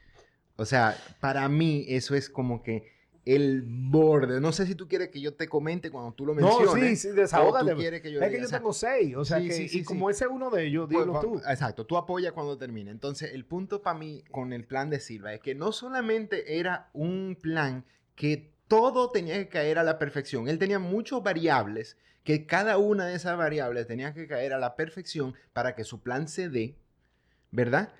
[0.56, 2.95] O sea, para mí eso es como que
[3.26, 4.40] el borde.
[4.40, 7.00] No sé si tú quieres que yo te comente cuando tú lo No, menciones.
[7.00, 7.72] sí, sí, desahógate.
[7.72, 9.68] o tú quieres que yo es que yo tengo seis, o sea sí, que, sí,
[9.68, 11.38] sí, y como ese es uno de ellos, pues, dilo tú.
[11.38, 12.92] Exacto, tú apoya cuando termine.
[12.92, 16.88] Entonces, el punto para mí con el plan de Silva es que no solamente era
[16.92, 17.84] un plan
[18.14, 23.06] que todo tenía que caer a la perfección, él tenía muchas variables que cada una
[23.06, 26.76] de esas variables tenía que caer a la perfección para que su plan se dé,
[27.50, 27.92] ¿verdad?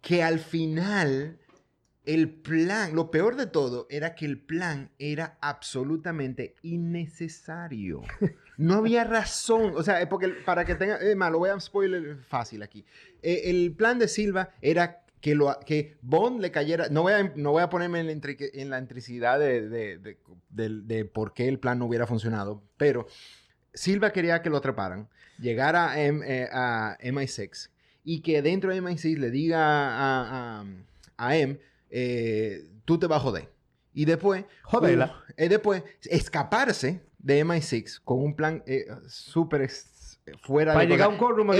[0.00, 1.38] Que al final
[2.06, 8.02] el plan, lo peor de todo era que el plan era absolutamente innecesario.
[8.56, 12.16] No había razón, o sea, eh, porque para que tenga, más, lo voy a spoiler
[12.28, 12.84] fácil aquí.
[13.22, 17.32] Eh, el plan de Silva era que, lo, que Bond le cayera, no voy a,
[17.36, 18.80] no voy a ponerme en la, intri- en la
[19.68, 19.98] de,
[20.48, 23.06] de, de por qué el plan no hubiera funcionado, pero
[23.74, 25.08] Silva quería que lo atraparan,
[25.38, 27.68] llegara a, M- eh, a MI6
[28.04, 30.64] y que dentro de MI6 le diga a, a,
[31.18, 31.58] a M,
[31.90, 33.48] eh, tú te vas a joder.
[33.92, 35.06] Y después, Jodela.
[35.28, 40.90] uh, eh, después escaparse de MI6 con un plan eh, súper ex- fuera Para de
[40.92, 41.56] llegar a un courtroom a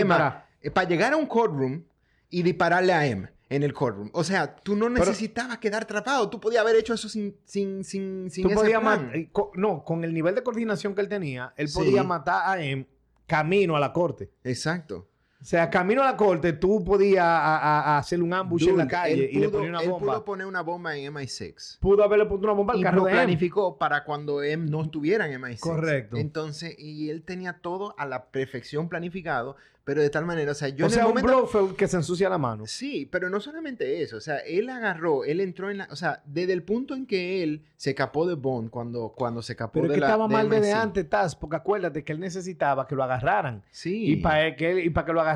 [0.62, 1.82] eh, para llegar a un courtroom
[2.28, 4.10] y dispararle a M en el courtroom.
[4.12, 6.30] O sea, tú no Pero- necesitabas quedar atrapado.
[6.30, 9.06] Tú podías haber hecho eso sin, sin, sin, sin Tú ese podías plan.
[9.06, 11.74] mat- eh, co- no, con el nivel de coordinación que él tenía, él Sí.
[11.78, 12.86] podía matar a M
[13.26, 14.30] camino a la corte.
[14.44, 15.08] Exacto.
[15.40, 18.76] O sea, camino a la corte, tú podías a- a- a hacerle un ambush en
[18.76, 20.06] la Dude, calle él y le pudo- ponía una él bomba.
[20.12, 21.78] pudo poner una bomba en MI6.
[21.80, 23.20] Pudo haberle puesto una bomba al y carro lo de M.
[23.22, 25.60] planificó para cuando M no estuviera en MI6.
[25.60, 26.16] Correcto.
[26.18, 30.68] Entonces, y él tenía todo a la perfección planificado, pero de tal manera, o sea,
[30.68, 31.38] yo o en sea, el un momento...
[31.48, 32.64] Blofeld que se ensucia la mano.
[32.66, 36.22] Sí, pero no solamente eso, o sea, él agarró, él entró en la, o sea,
[36.26, 39.88] desde el punto en que él se escapó de Bond cuando, cuando se escapó Pero
[39.88, 40.76] de que la estaba de mal desde MI6.
[40.82, 43.62] antes, Taz, porque acuérdate que él necesitaba que lo agarraran.
[43.70, 44.12] Sí.
[44.12, 45.29] Y para que, él- y para que lo agarraran,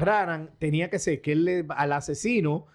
[0.59, 2.67] tenía que ser que él le- al asesino,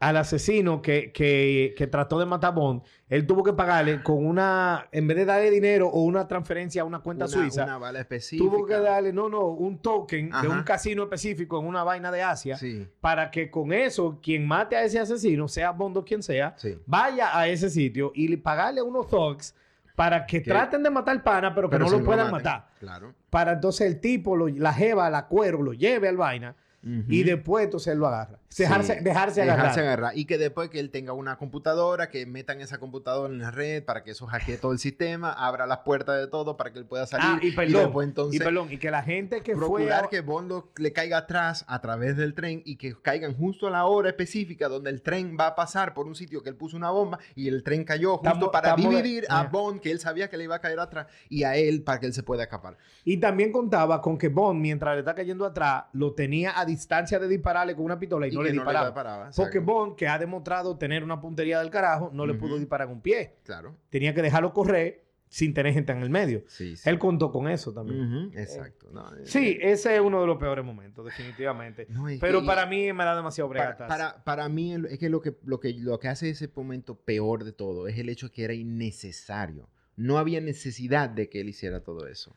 [0.00, 4.24] al asesino que, que, que trató de matar a Bond, él tuvo que pagarle con
[4.24, 7.78] una, en vez de darle dinero o una transferencia a una cuenta una, suiza, una
[7.78, 8.48] bala específica.
[8.48, 12.22] tuvo que darle, no, no, un token de un casino específico en una vaina de
[12.22, 16.22] Asia, Sí, para que con eso, quien mate a ese asesino, sea Bond o quien
[16.22, 16.78] sea, sí.
[16.86, 19.52] vaya a ese sitio y le- pagarle a unos thugs
[19.98, 22.68] para que Que- traten de matar al pana, pero que Pero no lo puedan matar.
[22.78, 23.14] Claro.
[23.30, 27.64] Para entonces el tipo, lo- la jeva, la cuervo, lo lleve al vaina y después
[27.64, 28.38] entonces él lo agarra.
[28.56, 29.60] Dejarse, Sí, dejarse agarrar.
[29.62, 30.16] Dejarse agarrar.
[30.18, 33.84] Y que después que él tenga una computadora, que metan esa computadora en la red
[33.84, 36.86] para que eso hackee todo el sistema, abra las puertas de todo para que él
[36.86, 37.26] pueda salir.
[37.28, 37.82] Ah, y perdón.
[37.84, 39.60] después entonces y perdón, y que la gente que fue...
[39.60, 43.34] procurar a- que Bond lo- le caiga atrás a través del tren y que caigan
[43.36, 46.48] justo a la hora específica donde el tren va a pasar por un sitio que
[46.48, 49.48] él puso una bomba y el tren cayó justo para de- dividir a Ajá.
[49.50, 52.06] Bond que él sabía que le iba a caer atrás y a él para que
[52.06, 52.76] él se pueda escapar.
[53.04, 57.18] Y también contaba con que Bond, mientras le está cayendo atrás, lo tenía a distancia
[57.18, 59.30] de dispararle con una pistola y, Y no le no le disparaba.
[59.62, 63.36] Bond, que ha demostrado tener una puntería del carajo, no le pudo disparar un pie.
[63.44, 63.76] Claro.
[63.90, 66.42] Tenía que dejarlo correr sin tener gente en el medio.
[66.48, 66.88] Sí, sí.
[66.88, 68.00] Él contó con eso también.
[68.28, 68.88] Ujú, Exacto.
[68.90, 71.86] No, eh, Sí, ese es uno de los peores momentos, definitivamente.
[71.90, 73.88] no, Pero que- para mí me da demasiado para, bregatas.
[73.88, 77.44] para, para mí es que lo que, lo, que lo que hace ese momento peor
[77.44, 79.68] de todo es el hecho que era innecesario.
[79.96, 82.34] No había necesidad de que él hiciera todo eso.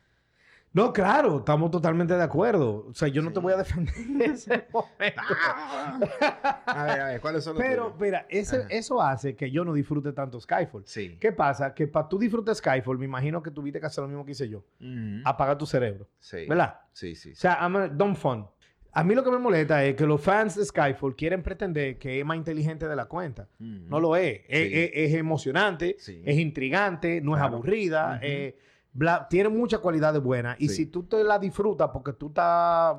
[0.73, 2.85] No, claro, estamos totalmente de acuerdo.
[2.89, 3.33] O sea, yo no Sí.
[3.33, 5.21] te voy a defender en ese momento.
[6.65, 7.99] A ver, a ver, ¿cuáles son los Pero, tuyos?
[7.99, 10.83] mira, ese- eso hace que yo no disfrute tanto Skyfall.
[10.85, 11.17] Sí.
[11.19, 11.73] ¿Qué pasa?
[11.73, 14.47] Que para tú disfrutar Skyfall, me imagino que tuviste que hacer lo mismo que hice
[14.47, 14.59] yo.
[14.79, 15.21] Ujú.
[15.25, 16.07] Apagar tu cerebro.
[16.19, 16.45] Sí.
[16.47, 16.79] ¿Verdad?
[16.93, 17.31] Sí, sí.
[17.31, 18.45] O sea, I'm a dumb fun.
[18.93, 22.19] A mí lo que me molesta es que los fans de Skyfall quieren pretender que
[22.19, 23.47] es más inteligente de la cuenta.
[23.59, 24.41] No lo es.
[24.49, 24.79] Es, Sí.
[24.79, 28.19] es- es emocionante, es intrigante, no es aburrida.
[28.21, 28.57] Eh,
[28.93, 30.55] bla- tiene muchas cualidades buenas.
[30.59, 30.75] Y Sí.
[30.75, 32.97] si tú te la disfrutas porque tú estás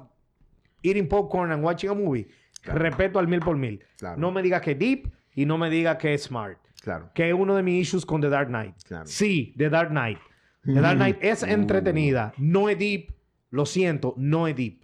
[0.82, 2.28] eating popcorn and watching a movie,
[2.60, 2.78] Claro.
[2.80, 3.82] respeto al mil por mil.
[3.98, 4.18] Claro.
[4.20, 6.58] No me digas que es deep y no me digas que es smart.
[6.82, 7.10] Claro.
[7.14, 8.74] Que es uno de mis issues con The Dark Knight.
[8.84, 9.06] Claro.
[9.06, 10.18] Sí, The Dark Knight.
[10.64, 13.12] The Dark Knight es entretenida, no es deep.
[13.50, 14.82] Lo siento, no es deep.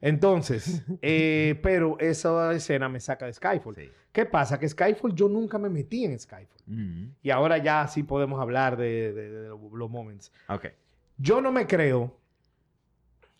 [0.00, 3.74] Entonces, eh, pero esa escena me saca de Skyfall.
[3.74, 3.90] Sí.
[4.12, 4.58] ¿Qué pasa?
[4.58, 6.62] Que Skyfall yo nunca me metí en Skyfall.
[6.68, 7.12] Ujú.
[7.22, 10.32] Y ahora ya sí podemos hablar de, de- de los, moments.
[10.48, 10.66] Ok.
[11.18, 12.16] Yo no me creo,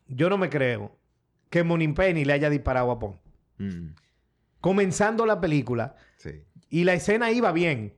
[0.09, 0.93] yo no me creo
[1.51, 1.63] que
[1.95, 3.17] Penny le haya disparado a Bond.
[3.61, 3.95] Ujú.
[4.61, 6.43] Comenzando la película Sí.
[6.71, 7.95] y la escena iba bien,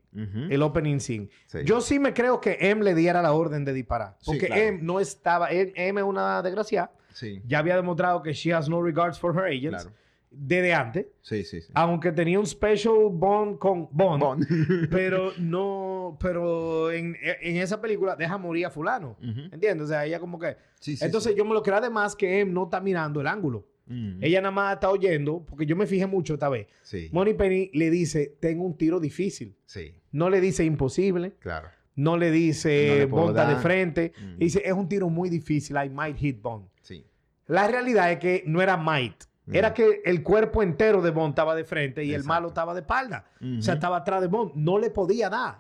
[0.51, 1.29] el opening scene.
[1.47, 1.59] Sí.
[1.65, 4.17] Yo sí me creo que M le diera la orden de disparar.
[4.19, 4.63] Sí, Porque claro.
[4.63, 6.91] M no estaba, M, M es una desgracia.
[7.13, 7.43] Sí.
[7.47, 9.97] Ya había demostrado que she has no regards for her agents Claro.
[10.31, 11.07] desde antes.
[11.23, 11.69] Sí, sí, sí.
[11.75, 14.21] Aunque tenía un special bond con Bond.
[14.23, 14.47] Bond.
[14.91, 19.17] Pero no, pero en, en esa película deja morir a fulano.
[19.21, 19.41] Ujú.
[19.53, 19.85] ¿Entiendes?
[19.85, 20.57] O sea, ella como que...
[20.81, 23.67] Sí, Entonces yo me lo creo además que M no está mirando el ángulo.
[23.87, 24.19] Ujú.
[24.21, 26.67] Ella nada más está oyendo, porque yo me fijé mucho esta vez.
[26.83, 27.09] Sí.
[27.13, 29.57] Money Penny le dice, tengo un tiro difícil.
[29.65, 29.95] Sí.
[30.13, 31.33] No le dice imposible.
[31.39, 31.69] Claro.
[31.99, 34.13] No le No dice le puedo Bond está de frente.
[34.17, 34.39] Mm.
[34.39, 35.77] Dice, es un tiro muy difícil.
[35.85, 36.69] I might hit Bond.
[36.81, 37.05] Sí.
[37.47, 39.25] La realidad es que no era might.
[39.51, 39.75] Era Mm.
[39.75, 43.25] que el cuerpo entero de Bond estaba de frente y el malo estaba de espalda.
[43.59, 44.53] O sea, estaba atrás de Bond.
[44.55, 45.59] No le podía dar.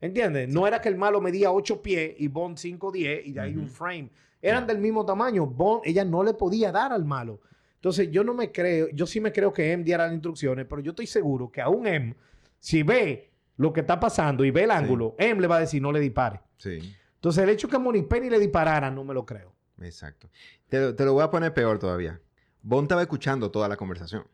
[0.00, 0.48] ¿Entiendes?
[0.48, 3.56] No era que el malo medía 8 pies y Bond 5 10 y de ahí
[3.56, 4.10] un frame.
[4.42, 5.46] Eran del mismo tamaño.
[5.46, 7.40] Bond, ella no le podía dar al malo.
[7.76, 10.80] Entonces, yo no me creo, yo sí me creo que M diera las instrucciones, pero
[10.82, 12.14] yo estoy seguro que aún M,
[12.58, 13.29] si ve
[13.60, 16.00] lo que está pasando y ve el ángulo, M le va a decir no le
[16.00, 16.40] dispare.
[16.56, 16.96] Sí.
[17.16, 19.52] Entonces, el hecho que Money Penny le disparara, no me lo creo.
[19.82, 20.30] Exacto.
[20.68, 22.18] Te, lo- te lo voy a poner peor todavía.
[22.62, 24.26] Bond estaba escuchando toda la conversación.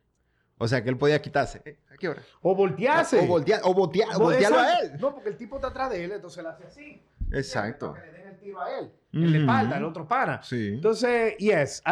[0.59, 1.61] O sea que él podía quitarse.
[1.65, 2.23] Eh, ¿A qué hora?
[2.41, 3.19] O voltearse.
[3.19, 4.93] O, voltea- o voltea- No, voltearlo a él.
[5.01, 7.03] No, porque el tipo está atrás de él, entonces le hace así.
[7.33, 7.93] Exacto.
[7.93, 8.93] Para que le den el tiro a él.
[9.13, 10.41] En la espalda, el otro pana.
[10.43, 10.69] Sí.
[10.75, 11.83] Entonces, yes,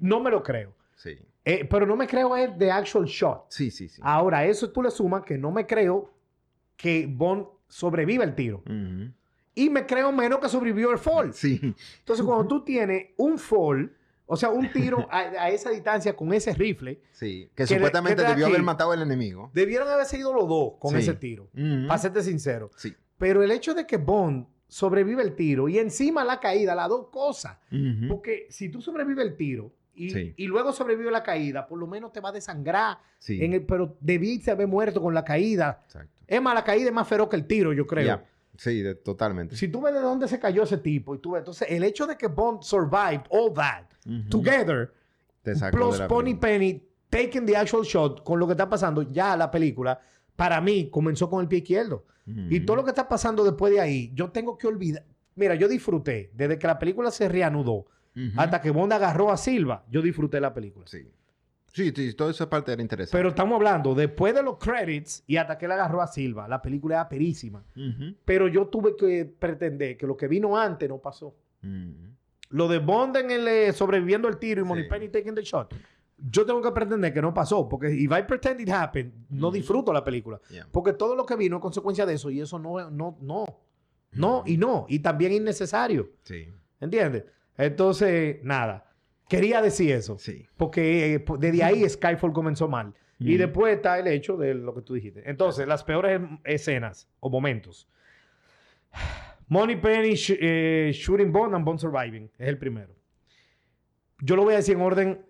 [0.00, 0.74] no me lo creo.
[0.96, 1.16] Sí.
[1.44, 3.44] Eh, pero no me creo es de actual shot.
[3.48, 4.00] Sí, sí, sí.
[4.04, 6.10] Ahora, eso tú le sumas que no me creo
[6.80, 8.62] que Bond sobreviva el tiro.
[9.54, 11.32] Y me creo menos que sobrevivió el fall.
[11.34, 11.60] Sí.
[11.98, 13.92] Entonces, cuando tú tienes un fall,
[14.26, 17.50] o sea, un tiro a, a esa distancia con ese rifle, Sí.
[17.54, 19.50] Que, Que de- supuestamente que debió aquí- haber matado al enemigo.
[19.52, 20.98] debieron haber sido los dos con Sí.
[20.98, 21.48] ese tiro.
[21.54, 21.88] Ujú.
[21.88, 22.70] Para serte sincero.
[22.76, 22.94] Sí.
[23.18, 27.08] Pero el hecho de que Bond sobrevive el tiro y encima la caída, las dos
[27.10, 27.58] cosas.
[28.08, 30.32] Porque si tú sobrevives el tiro y, Sí.
[30.36, 32.98] y luego sobrevive la caída, por lo menos te va a desangrar.
[33.18, 33.44] Sí.
[33.44, 35.82] En el, pero debiste haber muerto con la caída.
[35.86, 36.19] Exacto.
[36.30, 38.06] Es más, la caída es más feroz que el tiro, yo creo.
[38.56, 39.56] Sí, de- totalmente.
[39.56, 42.06] Si tú ves de dónde se cayó ese tipo y tú ves, entonces el hecho
[42.06, 43.84] de que Bond survived all that
[44.30, 44.92] together,
[45.72, 46.34] plus Pony.
[46.36, 50.00] Penny taking the actual shot con lo que está pasando ya la película,
[50.36, 52.04] para mí comenzó con el pie izquierdo.
[52.48, 55.04] Y todo lo que está pasando después de ahí, yo tengo que olvidar.
[55.34, 57.86] Mira, yo disfruté desde que la película se reanudó
[58.36, 60.86] hasta que Bond agarró a Silva, yo disfruté la película.
[60.86, 61.08] Sí.
[61.72, 63.16] Sí, sí, toda esa parte era interesante.
[63.16, 66.60] Pero estamos hablando después de los credits y hasta que él agarró a Silva, la
[66.60, 67.62] película era perísima.
[68.24, 71.34] Pero yo tuve que pretender que lo que vino antes no pasó.
[72.50, 74.68] Lo de Bond en el eh, sobreviviendo el tiro y Sí.
[74.68, 75.72] Moneypenny taking the shot.
[76.18, 79.92] Yo tengo que pretender que no pasó, porque if I pretend it happened, no disfruto
[79.92, 80.40] la película.
[80.70, 83.46] Porque todo lo que vino es consecuencia de eso y eso no, no, no,
[84.12, 84.84] no y no.
[84.88, 86.10] Y también innecesario.
[86.24, 86.48] Sí.
[86.80, 87.24] ¿Entiendes?
[87.56, 88.89] Entonces, nada.
[89.30, 90.18] Quería decir eso.
[90.18, 90.46] Sí.
[90.58, 92.92] Porque eh, desde ahí Skyfall comenzó mal.
[93.22, 95.22] Y después está el hecho de lo que tú dijiste.
[95.28, 97.86] Entonces, las peores em- escenas o momentos.
[99.48, 102.30] Money Penny, sh- eh, Shooting Bond and Bond Surviving.
[102.38, 102.94] Es el primero.
[104.20, 105.26] Yo lo voy a decir en orden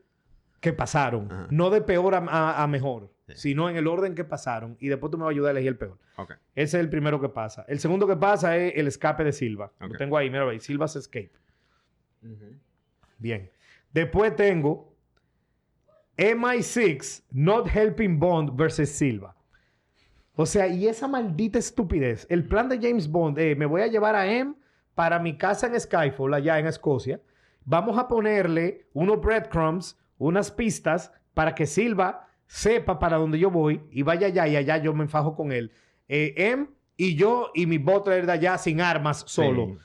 [0.61, 1.31] que pasaron.
[1.33, 1.49] Ajá.
[1.51, 3.13] No de peor a, a- a mejor.
[3.29, 3.35] Sí.
[3.37, 4.77] Sino en el orden que pasaron.
[4.81, 5.99] Y después tú me vas a ayudar a elegir el peor.
[6.17, 6.33] Ok.
[6.55, 7.65] Ese es el primero que pasa.
[7.69, 9.73] El segundo que pasa es el escape de Silva.
[9.81, 10.61] Lo tengo ahí, mira ahí.
[10.61, 11.33] Silva's Escape.
[13.19, 13.51] Bien.
[13.93, 14.95] Después tengo
[16.17, 19.35] MI6 Not Helping Bond versus Silva.
[20.35, 22.27] O sea, y esa maldita estupidez.
[22.31, 24.55] El plan de James Bond, eh, me voy a llevar a M
[24.95, 27.21] para mi casa en Skyfall, allá en Escocia.
[27.65, 33.81] Vamos a ponerle unos breadcrumbs, unas pistas, para que Silva sepa para dónde yo voy
[33.91, 35.73] y vaya allá y allá yo me enfajo con él.
[36.09, 39.77] Eh, M y yo y mi butler de allá sin armas solo.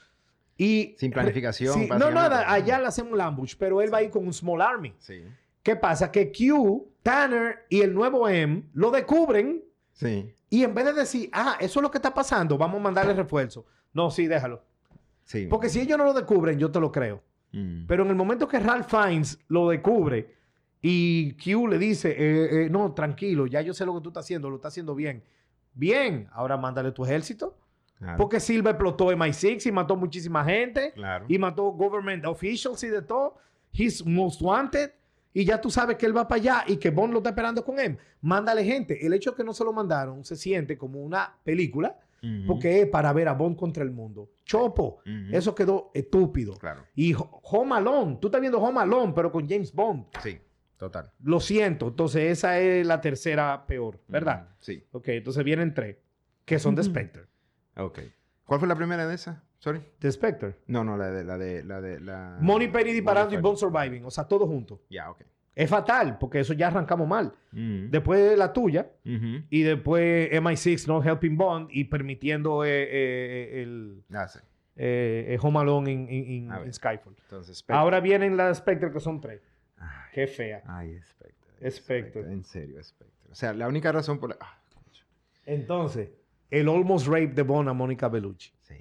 [0.58, 4.04] Y, Sin planificación, Sí, no, nada, allá le hacemos el ambush, pero él va a
[4.04, 4.94] ir con un small army.
[5.00, 5.22] Sí.
[5.62, 6.12] ¿Qué pasa?
[6.12, 10.34] Que Q, Tanner y el nuevo M lo descubren Sí.
[10.50, 13.14] y en vez de decir, ah, eso es lo que está pasando, vamos a mandarle
[13.14, 13.66] refuerzo.
[13.94, 14.62] No, sí, déjalo.
[15.24, 15.48] Sí.
[15.50, 17.22] Porque si ellos no lo descubren, yo te lo creo.
[17.52, 17.86] Mm.
[17.88, 20.36] Pero en el momento que Ralph Fiennes lo descubre
[20.82, 24.26] y Q le dice, eh, eh, no, tranquilo, ya yo sé lo que tú estás
[24.26, 25.24] haciendo, lo estás haciendo bien.
[25.74, 27.58] Bien, ahora mándale tu ejército.
[27.98, 28.18] Claro.
[28.18, 30.92] Porque Silva explotó MI6 y mató muchísima gente.
[30.94, 31.26] Claro.
[31.28, 33.38] Y mató government officials y de todo.
[33.74, 34.92] He's most wanted.
[35.34, 37.64] Y ya tú sabes que él va para allá y que Bond lo está esperando
[37.64, 37.98] con él.
[38.22, 39.06] Mándale gente.
[39.06, 42.48] El hecho de que no se lo mandaron se siente como una película Ujú.
[42.48, 44.30] porque es para ver a Bond contra el mundo.
[44.46, 45.00] Chopo.
[45.06, 45.36] Ujú.
[45.36, 46.54] Eso quedó estúpido.
[46.58, 46.84] Claro.
[46.96, 48.18] Y Ho- Home Alone.
[48.22, 50.06] Tú estás viendo Home Alone, pero con James Bond.
[50.24, 50.38] Sí.
[50.78, 51.12] Total.
[51.24, 51.88] Lo siento.
[51.90, 54.50] Entonces esa es la tercera peor, ¿verdad?
[54.60, 54.84] Sí.
[54.92, 55.98] Ok, entonces vienen tres.
[56.46, 57.24] Que son de Spectre.
[57.78, 58.00] Ok.
[58.46, 59.38] ¿Cuál fue la primera de esas?
[59.60, 59.82] Sorry.
[60.00, 60.56] De Spectre.
[60.68, 62.38] No, no, la de la de la de la.
[62.40, 63.58] Money Penny disparando y Money Penny.
[63.60, 64.06] Surviving.
[64.06, 64.82] O sea, todo junto.
[64.90, 65.22] Ya, ok.
[65.56, 67.34] Es fatal, porque eso ya arrancamos mal.
[67.54, 67.90] Mm.
[67.90, 74.28] Después la tuya, y después MI6 no helping Bond y permitiendo eh, eh, el Ah,
[74.28, 74.40] sí.
[74.76, 77.16] eh, eh, Home Alone en, Skyfall.
[77.24, 77.78] Entonces, Spectre.
[77.78, 79.42] Ahora vienen las Spectre que son tres.
[79.78, 80.62] Ay, Qué fea.
[80.68, 81.72] ay, Spectre.
[81.72, 82.22] Spectre.
[82.34, 83.32] En serio, Spectre.
[83.32, 84.38] O sea, la única razón por la.
[84.42, 84.60] ah.
[85.46, 86.10] Entonces,
[86.52, 88.52] el almost rape de Bond a Mónica Bellucci.
[88.62, 88.76] sí.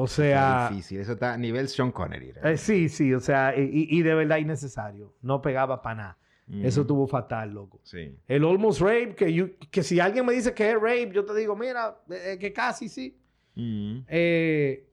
[0.00, 1.00] O sea, difícil.
[1.00, 2.32] Eso está a nivel Sean Connery.
[2.44, 5.12] eh, sí, sí, o sea, y, de verdad innecesario.
[5.22, 6.18] No pegaba para nada.
[6.62, 7.80] Eso estuvo fatal, loco.
[7.82, 8.16] Sí.
[8.28, 11.34] El almost rape, que, yo- que si alguien me dice que es rape, yo te
[11.34, 13.18] digo, mira, eh, que casi sí.
[13.56, 14.88] Eh,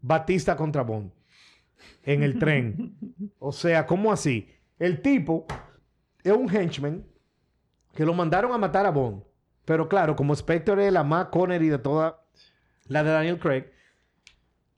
[0.00, 1.10] Batista contra Bond
[2.04, 2.96] en el tren.
[3.40, 4.48] O sea, ¿cómo así?
[4.78, 5.44] El tipo
[6.22, 7.04] es un henchman
[7.94, 9.22] que lo mandaron a matar a Bond.
[9.64, 12.20] Pero claro, como Spectre es la más Connery de toda
[12.88, 13.64] la de Daniel Craig,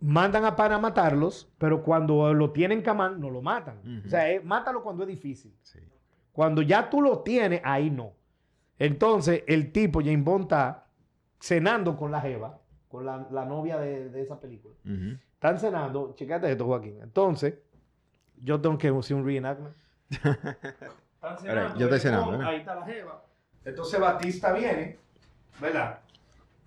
[0.01, 4.03] mandan a para matarlos, pero cuando lo tienen camán, no lo matan.
[4.07, 5.55] O sea, es- mátalo cuando es difícil.
[5.62, 5.80] Sí.
[6.32, 8.12] Cuando ya tú lo tienes, ahí no.
[8.78, 10.84] Entonces, el tipo, James Bond, está
[11.41, 12.59] cenando con la Jeva,
[12.89, 14.74] con la, la novia de, de esa película.
[14.84, 15.16] Ujú.
[15.32, 16.99] Están cenando, checate esto, Joaquín.
[17.03, 17.55] Entonces,
[18.43, 19.74] yo tengo que hacer un reenactment.
[20.11, 22.47] Están Ahora, yo estoy eh, cenando, Bond, ¿eh?
[22.47, 23.22] Ahí está la Jeva.
[23.66, 24.96] Entonces, Batista viene,
[25.60, 25.98] ¿verdad?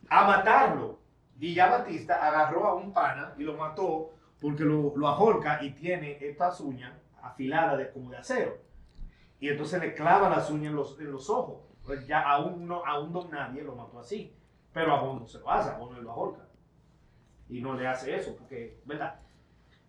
[0.09, 0.99] A matarlo.
[1.39, 5.71] Y ya Batista agarró a un pana y lo mató porque lo, lo ajorca y
[5.71, 6.91] tiene estas uñas
[7.21, 8.57] afiladas de, como de acero.
[9.39, 11.61] Y entonces le clava las uñas en los, en los ojos.
[11.85, 14.35] Pues ya a un, no, a un don nadie lo mató así.
[14.73, 16.43] Pero a Bond no se lo hace, a Bond no lo ajorca.
[17.47, 19.21] Y no le hace eso, porque, ¿verdad?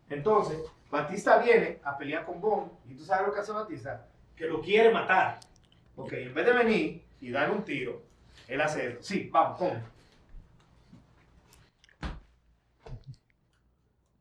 [0.08, 2.70] Entonces, Batista viene a pelear con Bond.
[2.88, 4.06] ¿Y tú sabes lo que hace Batista?
[4.36, 5.40] Que lo quiere matar.
[6.02, 8.02] Ok, en vez de venir y darle un tiro,
[8.48, 9.02] él hace esto.
[9.02, 9.80] Sí, vamos, come.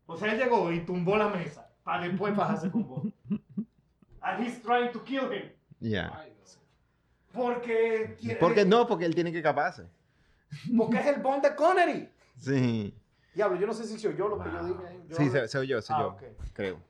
[0.05, 3.13] O sea, él llegó y tumbó la mesa para después bajarse con Bond.
[4.21, 5.51] And he's trying to kill him.
[5.80, 6.25] Ya.
[7.32, 8.15] Porque...
[8.19, 8.88] quiere- ¿Por qué no?
[8.88, 9.84] Porque él tiene que caparse.
[10.75, 12.09] Porque es el Bond de Connery.
[12.39, 12.93] Sí.
[13.36, 14.88] Diablo, yo no sé si soy yo lo que yo dije.
[14.88, 15.03] ahí.
[15.07, 16.07] Yo Sí, se oyó, se Ah, oyó.
[16.15, 16.23] ok.
[16.53, 16.82] Creo.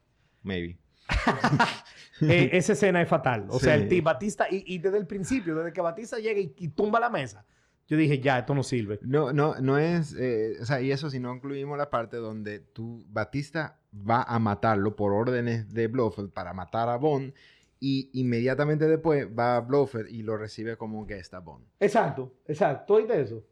[0.44, 0.78] Maybe.
[2.30, 3.46] Eh, esa escena es fatal.
[3.50, 6.54] O sea, el ti- Batista, y, y desde el principio, desde que Batista llega y,
[6.58, 7.46] y tumba la mesa,
[7.88, 9.00] yo dije, ya, esto no sirve.
[9.02, 12.60] No, no, no es, eh, o sea, y eso si no incluimos la parte donde
[12.60, 17.34] tú, Batista va a matarlo por órdenes de Blofeld para matar a Bond
[17.80, 21.66] y inmediatamente después va a Blofeld y lo recibe como guest a Bond.
[21.80, 22.94] Exacto, exacto.
[22.96, 23.44] ¿Oíste eso?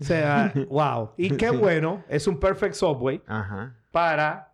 [0.00, 1.12] O sea, wow.
[1.16, 1.56] Y qué Sí.
[1.56, 4.52] bueno, es un perfect subway Ajá, para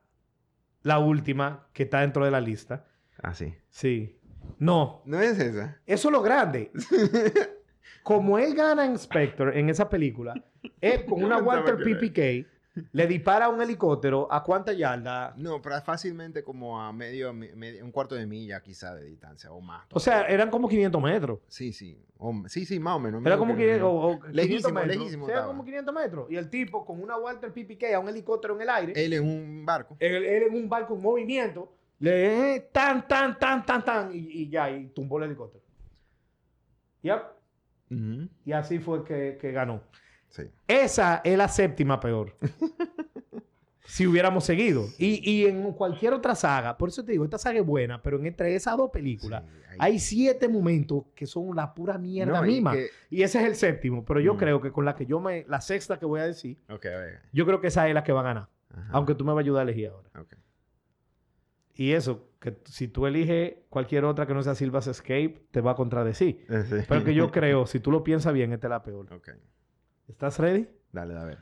[0.82, 2.84] la última que está dentro de la lista.
[3.22, 3.54] Así.
[3.70, 4.16] Sí.
[4.58, 5.78] No, ¿No es esa?
[5.86, 6.70] eso es lo grande.
[8.02, 10.34] Como él gana en Spectre en esa película,
[10.80, 11.76] es con una Walter.
[11.76, 12.46] PPK
[12.92, 15.34] le dispara a un helicóptero a cuánta yarda.
[15.36, 19.50] No, pero fácilmente como a medio, me- medio- un cuarto de milla quizá de distancia
[19.52, 19.84] o más.
[19.92, 21.40] O sea, eran como 500 metros.
[21.48, 21.98] Sí, sí.
[22.18, 23.24] O- sí, sí, más o menos.
[23.26, 24.96] Era como que- 500, o- o 500 Lejísimo, metros.
[24.96, 25.52] lejísimo Sí, era estaba.
[25.52, 26.30] como 500 metros.
[26.30, 29.24] Y el tipo con una Walter PPK a un helicóptero en el aire, Él en
[29.24, 29.96] un barco.
[29.98, 34.18] él, él en un barco en movimiento, le eh, tan, tan, tan, tan, tan, y,
[34.18, 35.64] y ya, y tumbó el helicóptero.
[37.02, 37.22] Yep.
[38.44, 39.82] Y así fue que, que ganó.
[40.28, 40.42] Sí.
[40.68, 42.36] Esa es la séptima peor.
[43.84, 44.86] si hubiéramos seguido.
[44.98, 48.18] Y, y en cualquier otra saga, por eso te digo, esta saga es buena, pero
[48.18, 52.46] en entre esas dos películas Sí, hay siete momentos que son la pura mierda No,
[52.46, 52.72] y misma.
[52.74, 54.38] que- Y ese es el séptimo, pero yo Mm.
[54.38, 56.78] creo que con la que yo me, la sexta que voy a decir, a
[57.32, 58.48] yo creo que esa es la que va a ganar.
[58.72, 58.88] Ajá.
[58.92, 60.08] Aunque tú me vas a ayudar a elegir ahora.
[60.20, 60.34] Ok.
[61.80, 65.70] Y eso, que si tú eliges cualquier otra que no sea Silva's Escape, te va
[65.70, 66.44] a contradecir.
[66.50, 66.74] Eh, sí.
[66.86, 69.06] Pero que yo creo, si tú lo piensas bien, esta es la peor.
[70.06, 70.68] ¿Estás ready?
[70.92, 71.38] Dale, a ver.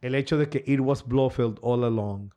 [0.00, 2.30] El hecho de que it was Blofeld all along.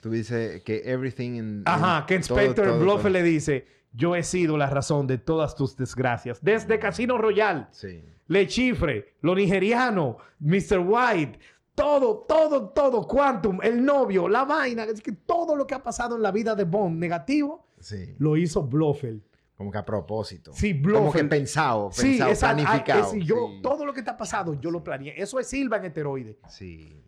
[0.00, 1.62] Tú dices que everything in...
[1.66, 5.18] Ajá, in- que Inspector todo- Blofeld todo- le dice, yo he sido la razón de
[5.18, 6.42] todas tus desgracias.
[6.42, 8.02] Desde Casino Royale, Sí.
[8.26, 10.78] Le Chifre, lo nigeriano, Mr.
[10.84, 11.38] White,
[11.74, 16.16] todo, todo, todo, Quantum, el novio, la vaina, es que todo lo que ha pasado
[16.16, 18.14] en la vida de Bond negativo, Sí.
[18.18, 19.22] lo hizo Blofeld.
[19.56, 20.52] Como que a propósito.
[20.54, 21.28] Sí, Como que Blofeld.
[21.28, 23.12] pensado, Sí, pensado, esa- ah, planificado.
[23.14, 23.60] es yo, sí.
[23.62, 25.14] todo lo que está pasado, yo lo planeé.
[25.20, 26.38] Eso es Silva en esteroide.
[26.48, 27.02] Sí.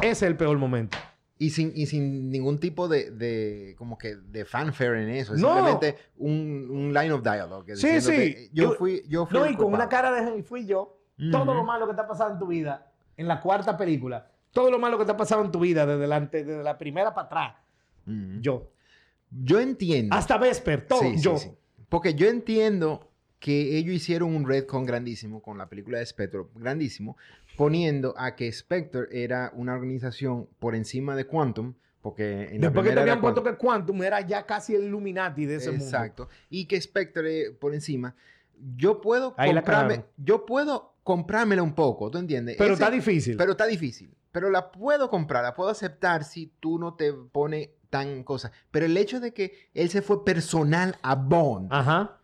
[0.00, 0.96] Ese es el peor momento.
[1.38, 5.34] Y sin, y sin ningún tipo de, de, como que, de fanfare en eso.
[5.34, 5.54] Es No.
[5.54, 7.74] simplemente un, un line of dialogue.
[7.74, 8.48] Sí, sí.
[8.52, 11.00] Yo Yo- fui, yo fui No, y con una cara de fui yo.
[11.32, 14.78] Todo lo malo que está pasando en tu vida, en la cuarta película, todo lo
[14.78, 17.54] malo que te ha pasado en tu vida, desde, delante, desde la primera para atrás,
[18.40, 18.70] yo.
[19.30, 20.14] Yo entiendo.
[20.14, 21.38] Hasta Vesper, todo, Sí, yo.
[21.38, 21.50] sí.
[21.88, 23.08] Porque yo entiendo
[23.38, 27.16] que ellos hicieron un redcon grandísimo con la película de Spectre, grandísimo,
[27.56, 32.88] poniendo a que Spectre era una organización por encima de Quantum, porque en la Después
[32.88, 33.58] que te habían puesto Quantum.
[33.58, 35.84] que Quantum era ya casi el Illuminati de ese mundo.
[35.84, 36.28] Exacto.
[36.50, 38.14] Y que Spectre eh, por encima.
[38.76, 42.56] Yo puedo Ahí la comprarme, yo puedo comprármela un poco, ¿tú entiendes?
[42.58, 43.36] Pero Ese- está difícil.
[43.36, 44.14] Pero está difícil.
[44.30, 48.50] Pero la puedo comprar, la puedo aceptar si tú no te pones tan cosa.
[48.70, 52.18] Pero el hecho de que él se fue personal a Bond, Ajá.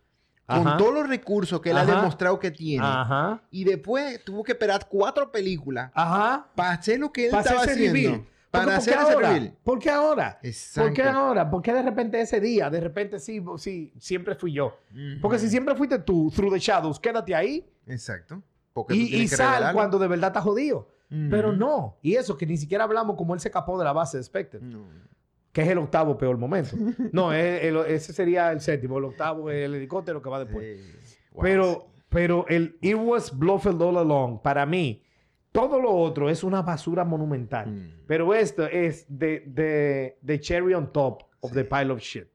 [0.46, 0.76] con Ajá.
[0.78, 1.96] todos los recursos que él ha Ajá.
[1.96, 3.42] demostrado que tiene, Ajá.
[3.50, 7.92] y después tuvo que esperar cuatro películas para hacer lo que él Para estaba haciendo.
[7.92, 8.26] reveal.
[8.50, 9.28] Para Porque, hacer ¿por qué ese ahora?
[9.34, 9.54] reveal.
[9.62, 10.38] ¿Por qué ahora?
[10.42, 10.88] Exacto.
[10.88, 11.50] ¿Por qué ahora?
[11.50, 12.70] ¿Por qué de repente ese día?
[12.70, 14.74] De repente sí, sí, siempre fui yo.
[15.20, 18.42] Porque si siempre fuiste tú, Through the Shadows, quédate ahí Exacto.
[18.86, 20.88] Porque y, y que sal cuando de verdad estás jodido.
[21.30, 21.96] Pero no.
[22.02, 24.60] Y eso, que ni siquiera hablamos como él se escapó de la base de Spectre,
[24.60, 24.84] No.
[25.52, 26.76] que es el octavo peor momento.
[27.12, 28.98] No, es- el- ese sería el séptimo.
[28.98, 30.78] El octavo es el helicóptero que va después.
[31.02, 31.16] Sí.
[31.32, 35.02] Wow, Pero, pero el It Was Blofeld All Along, para mí,
[35.50, 37.70] todo lo otro es una basura monumental.
[37.70, 38.04] Mm.
[38.06, 41.56] Pero esto es de, de, de cherry on top of Sí.
[41.56, 42.26] the pile of shit.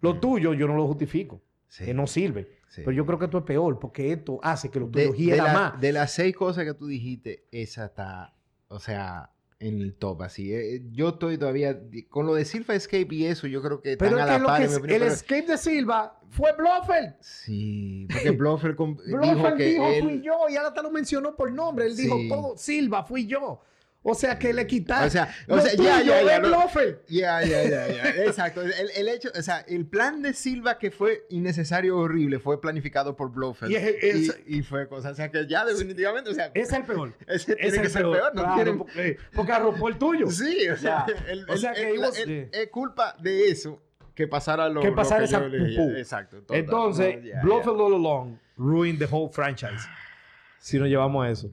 [0.00, 0.20] Lo Mm.
[0.20, 1.40] tuyo yo no lo justifico.
[1.68, 1.84] Sí.
[1.84, 2.57] Que no sirve.
[2.68, 2.82] Sí.
[2.84, 5.52] Pero yo creo que esto es peor porque esto hace que lo tuyo hiera la-
[5.52, 5.80] más.
[5.80, 8.34] de las seis cosas que tú dijiste, esa está,
[8.68, 10.52] o sea, en el top, así.
[10.54, 14.08] Eh, Yo estoy todavía, con lo de Silva Escape y eso, yo creo que están
[14.10, 16.52] Pero a es la lo par, que es- opinión, el pero- escape de Silva fue
[16.56, 17.14] Blofeld.
[17.20, 20.02] Sí, porque Blofeld dijo que dijo, él...
[20.04, 21.86] fui yo y ahora te lo mencionó por nombre.
[21.86, 22.28] Él dijo Sí.
[22.28, 23.62] todo, Silva, fui yo.
[24.02, 25.08] O sea que le quitaron.
[25.08, 26.40] O sea, o Lo sea, ya, ya, ya.
[27.08, 28.08] Ya, ya, ya, ya.
[28.24, 28.62] Exacto.
[28.62, 33.16] El, el hecho, o sea, el plan de Silva que fue innecesario, horrible, fue planificado
[33.16, 33.72] por Blofeld.
[33.72, 36.72] Y es- es- y, y fue cosa, o sea, que ya definitivamente, o sea, es
[36.72, 37.12] el peor.
[37.26, 38.16] ese tiene es que el ser peor.
[38.16, 40.30] peor, no claro, quieren- porque, porque arropó el tuyo.
[40.30, 43.82] Sí, o sea, el- O sea que es culpa de eso
[44.14, 45.76] que pasara lo Que lo pasara yo esa elegí.
[45.76, 45.90] pupú.
[45.96, 46.38] Exacto.
[46.38, 46.56] total.
[46.56, 49.86] Entonces, No, Blofeld All Along ruined the whole franchise.
[50.58, 51.50] Si nos llevamos a eso.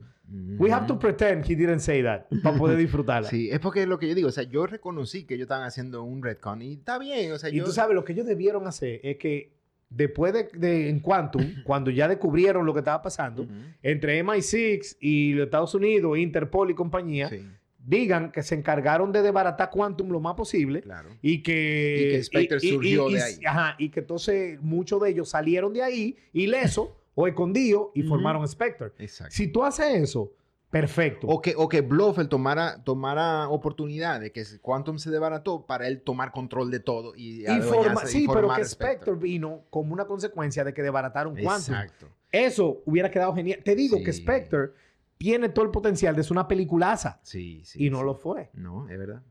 [0.58, 3.28] We have to pretend he didn't say that para poder disfrutarla.
[3.28, 5.64] Sí, es porque es lo que yo digo, o sea, yo reconocí que ellos estaban
[5.64, 7.64] haciendo un retcon y está bien, o sea, Y yo...
[7.64, 9.52] tú sabes, lo que ellos debieron hacer es que
[9.88, 13.46] después de, de- en Quantum, cuando ya descubrieron lo que estaba pasando,
[13.82, 17.46] entre MI6 y los Estados Unidos, Interpol y compañía, Sí,
[17.78, 21.10] digan que se encargaron de desbaratar Quantum lo más posible claro.
[21.22, 21.98] y que...
[22.00, 23.34] Y que Spectre surgió de ahí.
[23.46, 28.46] Ajá, y que entonces muchos de ellos salieron de ahí ilesos o escondidos y formaron
[28.46, 28.92] Spectre.
[28.98, 29.34] Exacto.
[29.34, 30.32] Si tú haces eso,
[30.70, 31.26] perfecto.
[31.26, 36.02] O que, o que Blofeld tomara, tomara oportunidad de que Quantum se desbarató para él
[36.02, 37.62] tomar control de todo y, y
[38.04, 38.64] sí, pero que Spectre.
[38.66, 41.74] Spectre vino como una consecuencia de que desbarataron Quantum.
[41.74, 42.06] Exacto.
[42.30, 43.60] Eso hubiera quedado genial.
[43.64, 44.12] Te digo que.
[44.12, 44.70] Spectre
[45.16, 47.86] tiene todo el potencial de ser una peliculaza Sí, sí.
[47.86, 48.04] y no sí.
[48.04, 48.50] lo fue.
[48.52, 49.22] No, es verdad.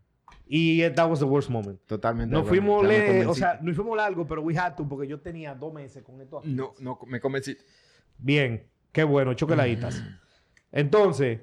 [0.48, 1.80] Y eh, that was the worst moment.
[1.88, 2.32] Totalmente.
[2.34, 3.34] Nos fuimos, le- o convenciste.
[3.40, 6.40] sea, nos fuimos largo, pero we had to porque yo tenía dos meses con esto.
[6.40, 6.50] aquí.
[6.54, 7.58] No, no, me convencí.
[8.18, 10.04] Bien, qué bueno, chocoladitas.
[10.72, 11.40] Entonces,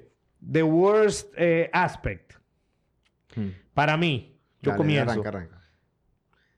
[0.51, 2.33] The worst eh, aspect.
[3.35, 3.49] Hmm.
[3.73, 5.11] Para mí, yo Dale, comienzo.
[5.11, 5.61] Arranca, arranca.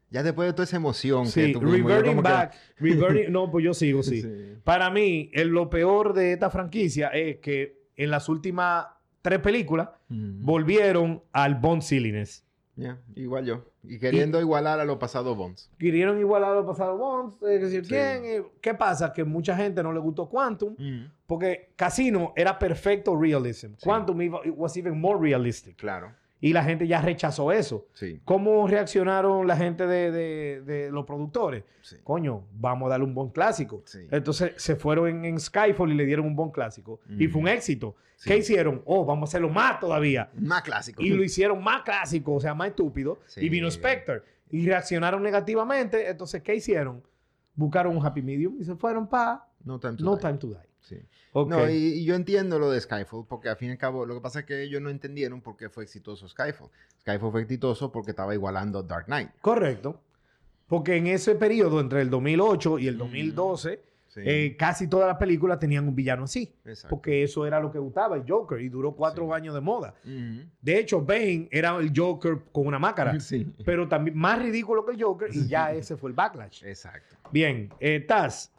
[0.09, 2.55] Ya después de toda esa emoción que Sí, tuvimos, yo reverting como que- back.
[2.79, 4.21] reverting- no, pues yo sigo, sí.
[4.23, 4.55] Sí.
[4.63, 8.87] Para mí, el- lo peor de esta franquicia es que en las últimas
[9.29, 10.45] tres películas Mm.
[10.45, 12.43] volvieron al Bond silliness.
[12.77, 13.63] Ya, igual yo.
[13.83, 15.71] Y queriendo igualar a los pasados Bonds.
[15.79, 17.35] Querieron igualar a los pasados Bonds.
[17.43, 17.89] Es decir, Sí.
[17.89, 18.25] ¿quién?
[18.25, 19.13] Eh, ¿Qué pasa?
[19.13, 21.05] Que mucha gente no le gustó Quantum Mm.
[21.25, 23.69] porque Casino era perfecto realism.
[23.77, 23.83] Sí.
[23.85, 25.77] Quantum iba- it was even more realistic.
[25.77, 26.11] Claro,
[26.41, 27.87] Y la gente ya rechazó eso.
[27.93, 28.19] sí.
[28.25, 31.63] ¿Cómo reaccionaron la gente de, de- de los productores?
[31.81, 31.95] sí.
[32.03, 33.81] Coño, vamos a darle un bon clásico.
[33.85, 34.07] Sí.
[34.11, 36.99] Entonces se fueron en, en Skyfall y le dieron un bon clásico.
[37.17, 37.95] Y fue un éxito.
[38.23, 38.81] ¿Qué hicieron?
[38.85, 40.29] Oh, vamos a hacerlo más todavía.
[40.35, 41.01] Más clásico.
[41.01, 43.19] Y lo hicieron más clásico, o sea, más estúpido.
[43.37, 44.21] Y vino Spectre.
[44.51, 46.09] Y reaccionaron negativamente.
[46.09, 47.01] Entonces, ¿qué hicieron?
[47.55, 50.21] Buscaron un happy medium y se fueron para No time to No die.
[50.21, 50.55] Time to Die.
[50.87, 50.97] Sí.
[51.33, 54.13] No, y, y yo entiendo lo de Skyfall, porque al fin y al cabo, lo
[54.15, 56.69] que pasa es que ellos no entendieron por qué fue exitoso Skyfall.
[57.01, 59.29] Skyfall fue exitoso porque estaba igualando Dark Knight.
[59.41, 59.99] Correcto.
[60.67, 62.99] Porque en ese periodo, entre el 2008 y el Mm.
[62.99, 64.21] 2012, Sí.
[64.23, 66.55] eh, casi todas las películas tenían un villano así.
[66.63, 66.87] Exacto.
[66.95, 69.31] Porque eso era lo que gustaba, el Joker, y duró cuatro Sí.
[69.33, 69.93] años de moda.
[70.61, 73.45] De hecho, Bane era el Joker con una máscara, Sí.
[73.65, 76.63] pero también más ridículo que el Joker, y ya ese fue el backlash.
[76.63, 77.17] Exacto.
[77.31, 78.53] Bien, eh, Taz,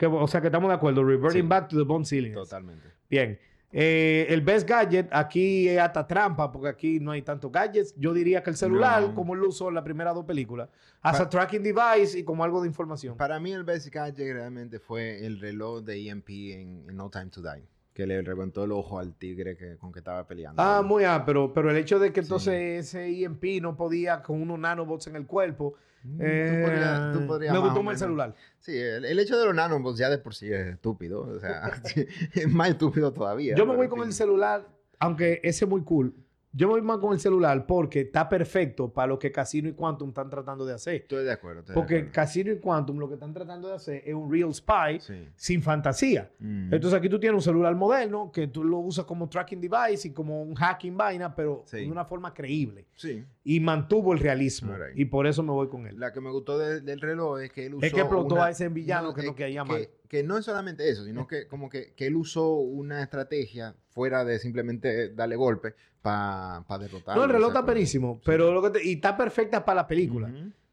[0.00, 1.46] que, o sea que estamos de acuerdo, reverting Sí.
[1.46, 2.32] back to the Bond Ceiling.
[2.32, 2.88] Totalmente.
[3.08, 3.38] Bien.
[3.72, 7.94] Eh, el best gadget, aquí es hasta trampa, porque aquí no hay tantos gadgets.
[7.96, 9.14] Yo diría que el celular, No.
[9.14, 10.68] como él lo usó en las primeras dos películas,
[11.02, 13.16] hasta Pa- tracking device y como algo de información.
[13.16, 17.26] Para mí el basic gadget realmente fue el reloj de EMP en, en No Time
[17.26, 17.62] to Die,
[17.94, 20.60] que le reventó el ojo al tigre que, con que estaba peleando.
[20.60, 22.24] Ah, muy ah, pero, pero el hecho de que Sí.
[22.26, 25.74] entonces ese EMP no podía con unos nanobots en el cuerpo,
[26.18, 28.34] eh, tú podrías- tú podrías me gustó más el celular.
[28.58, 31.22] Sí, el, el hecho de los nanobots ya de por sí es estúpido.
[31.22, 31.70] O sea,
[32.34, 33.54] es más estúpido todavía.
[33.56, 34.66] Yo me voy con el celular,
[34.98, 36.14] aunque ese es muy cool.
[36.52, 39.72] Yo me voy más con el celular porque está perfecto para lo que Casino y
[39.72, 40.94] Quantum están tratando de hacer.
[40.96, 41.60] Estoy de acuerdo.
[41.60, 42.12] estoy de Porque acuerdo.
[42.12, 45.28] Casino y Quantum lo que están tratando de hacer es un real spy Sí.
[45.36, 46.28] sin fantasía.
[46.40, 46.74] Mm.
[46.74, 50.10] Entonces aquí tú tienes un celular moderno que tú lo usas como tracking device y
[50.12, 51.78] como un hacking vaina, pero Sí.
[51.84, 52.86] de una forma creíble.
[52.94, 53.24] sí.
[53.42, 54.74] Y mantuvo el realismo.
[54.94, 55.98] Y por eso me voy con él.
[55.98, 57.86] La que me gustó de- del reloj es que él usó.
[57.86, 59.78] Es que explotó una- a ese villano que es caía que- mal.
[59.80, 64.24] Que no es solamente eso, sino que como que, que él usó una estrategia fuera
[64.24, 67.16] de simplemente darle golpe para derrotar.
[67.16, 70.32] No, el reloj está perísimo, pero lo que te- y está perfecta para la película.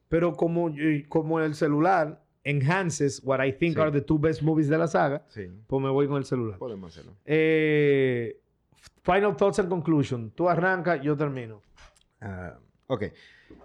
[0.10, 0.74] Pero como,
[1.10, 3.82] como el celular enhances what I think Sí.
[3.82, 6.58] are the two best movies de la saga, Sí, pues me voy con el celular.
[6.58, 7.14] podemos hacerlo.
[7.26, 8.40] Eh,
[9.04, 10.32] final thoughts and conclusion.
[10.32, 11.62] Tú arrancas, yo termino.
[12.22, 12.58] Ah,
[12.88, 13.04] ok.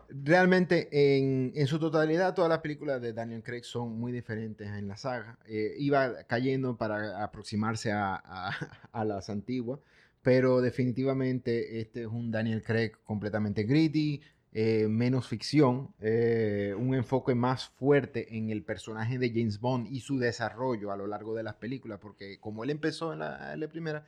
[0.09, 4.87] Realmente, en, en su totalidad, todas las películas de Daniel Craig son muy diferentes en
[4.87, 5.39] la saga.
[5.47, 8.51] Eh, iba cayendo para aproximarse a, a-
[8.93, 9.81] a las antiguas,
[10.21, 14.21] pero definitivamente este es un Daniel Craig completamente gritty,
[14.53, 20.01] eh, menos ficción, eh, un enfoque más fuerte en el personaje de James Bond y
[20.01, 23.61] su desarrollo a lo largo de las películas, porque como él empezó en la, en
[23.61, 24.07] la primera,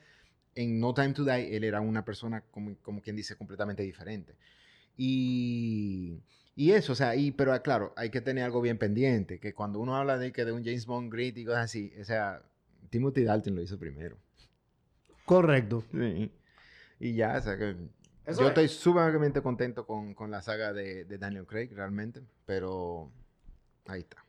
[0.55, 4.35] en No Time to Die, él era una persona, como, como quien dice, completamente diferente.
[4.97, 6.21] Y,
[6.55, 9.53] y eso, o sea, y, pero ah, claro, hay que tener algo bien pendiente, que
[9.53, 12.41] cuando uno habla de que de un James Bond grit y cosas así, o sea,
[12.89, 14.17] Timothy Dalton lo hizo primero.
[15.25, 15.83] Correcto.
[16.99, 17.75] Y ya, o sea, que
[18.25, 18.49] Eso yo es.
[18.49, 23.11] estoy sumamente contento con, con la saga de, de Daniel Craig, realmente, pero
[23.87, 24.23] ahí está.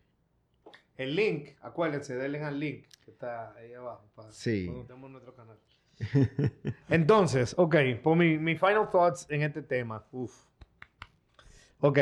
[0.96, 4.08] El link, acuérdense, denle al link que está ahí abajo.
[4.14, 4.66] Para Sí.
[4.66, 5.58] Cuando nuestro canal.
[6.88, 10.04] Entonces, ok, por mi, mi final thoughts en este tema.
[10.12, 10.34] Uf.
[11.86, 11.98] Ok.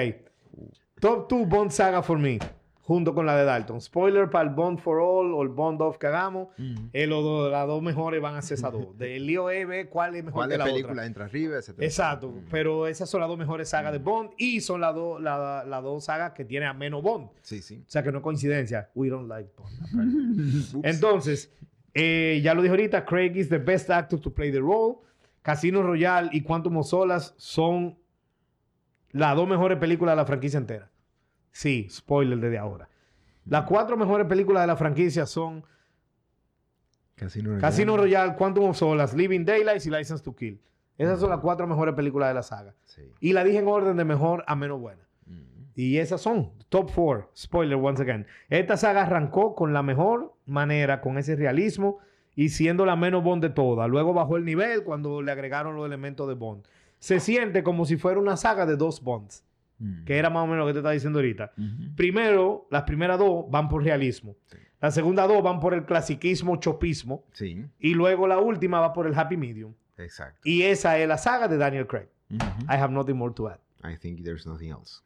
[1.00, 2.38] Top 2 Bond Saga for me.
[2.86, 3.80] Junto con la de Dalton.
[3.80, 6.48] Spoiler para el Bond for All o el Bond Off que hagamos.
[6.92, 8.88] eh, los dos- las dos mejores van a ser esas dos.
[8.98, 11.06] De Leo Eve, ¿cuál es mejor ¿Cuál que es la película otra?
[11.06, 11.56] entra arriba?
[11.56, 11.86] etcétera?
[11.86, 12.44] Exacto, Mm.
[12.50, 16.04] pero esas son las dos mejores sagas de Bond y son las dos la- dos
[16.04, 17.30] sagas que tienen a menos Bond.
[17.40, 17.82] Sí, sí.
[17.86, 18.90] O sea que no es coincidencia.
[18.94, 20.84] We don't like Bond.
[20.84, 21.50] Entonces,
[21.94, 24.96] eh, ya lo dije ahorita, Craig is the best actor to play the role.
[25.40, 27.96] Casino Royale y Quantum of Solace son
[29.14, 30.90] las dos mejores películas de la franquicia entera.
[31.52, 32.88] Sí, spoiler desde ahora.
[33.46, 35.64] Las cuatro mejores películas de la franquicia son
[37.14, 37.60] Casino Royale.
[37.60, 40.60] Casino Royale, Quantum of Solace, Living Daylights y License to Kill.
[40.98, 42.74] Esas son las cuatro mejores películas de la saga.
[42.82, 43.02] Sí.
[43.20, 45.06] Y la dije en orden de mejor a menos buena.
[45.26, 45.42] Mm.
[45.76, 47.30] Y esas son top four.
[47.36, 48.26] Spoiler once again.
[48.48, 51.98] Esta saga arrancó con la mejor manera, con ese realismo
[52.34, 53.88] y siendo la menos Bond de todas.
[53.88, 56.66] Luego bajó el nivel cuando le agregaron los elementos de Bond.
[57.04, 59.44] Se siente como si fuera una saga de dos Bonds,
[59.78, 60.04] Mm.
[60.04, 61.52] que era más o menos lo que te estaba diciendo ahorita.
[61.96, 64.36] Primero, las primeras dos van por realismo.
[64.46, 64.56] Sí.
[64.80, 67.24] La segunda dos van por el clasiquismo, chopismo.
[67.32, 69.74] Sí, Y luego la última va por el happy medium.
[69.98, 70.40] exacto.
[70.44, 72.08] Y esa es la saga de Daniel Craig.
[72.30, 72.38] I
[72.76, 73.58] have nothing more to add.
[73.82, 75.02] I think there's nothing else.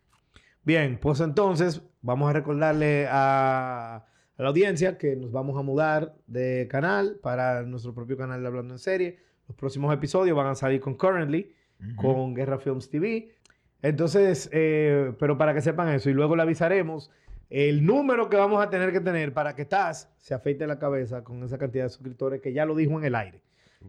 [0.65, 6.15] Bien, pues entonces vamos a recordarle a, a la audiencia que nos vamos a mudar
[6.27, 9.19] de canal para nuestro propio canal de Hablando en Serie.
[9.49, 11.55] Los próximos episodios van a salir concurrently
[11.97, 13.35] Con Guerra Films TV.
[13.83, 17.11] Entonces, eh, pero para que sepan eso, y luego le avisaremos
[17.51, 21.25] el número que vamos a tener que tener para que Taz se afeite la cabeza
[21.25, 23.43] con esa cantidad de suscriptores que ya lo dijo en el aire.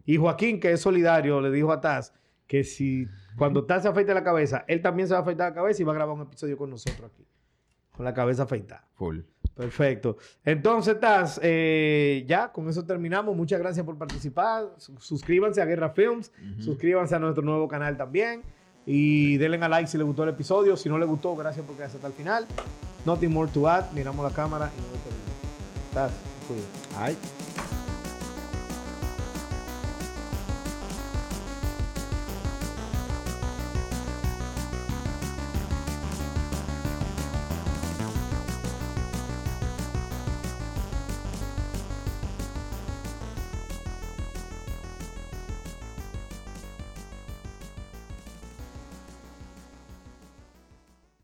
[0.05, 2.13] Y Joaquín, que es solidario, le dijo a Taz
[2.47, 5.55] que si cuando Taz se afeite la cabeza, él también se va a afeitar la
[5.55, 7.25] cabeza y va a grabar un episodio con nosotros aquí,
[7.91, 8.87] con la cabeza afeitada.
[8.93, 9.19] Full.
[9.59, 10.15] Perfecto.
[10.45, 13.35] Entonces, Taz, eh, ya con eso terminamos.
[13.35, 14.69] Muchas gracias por participar.
[14.77, 16.31] Su- Suscríbanse a Guerra Films.
[16.59, 18.41] Suscríbanse a nuestro nuevo canal también.
[18.85, 20.77] Y denle a like si les gustó el episodio.
[20.77, 22.45] Si no les gustó, gracias por quedarse hasta el final.
[23.05, 23.91] Nothing more to add.
[23.93, 26.13] Miramos la cámara y nos despedimos.
[26.47, 26.69] Cuídate.
[26.97, 27.17] Ay.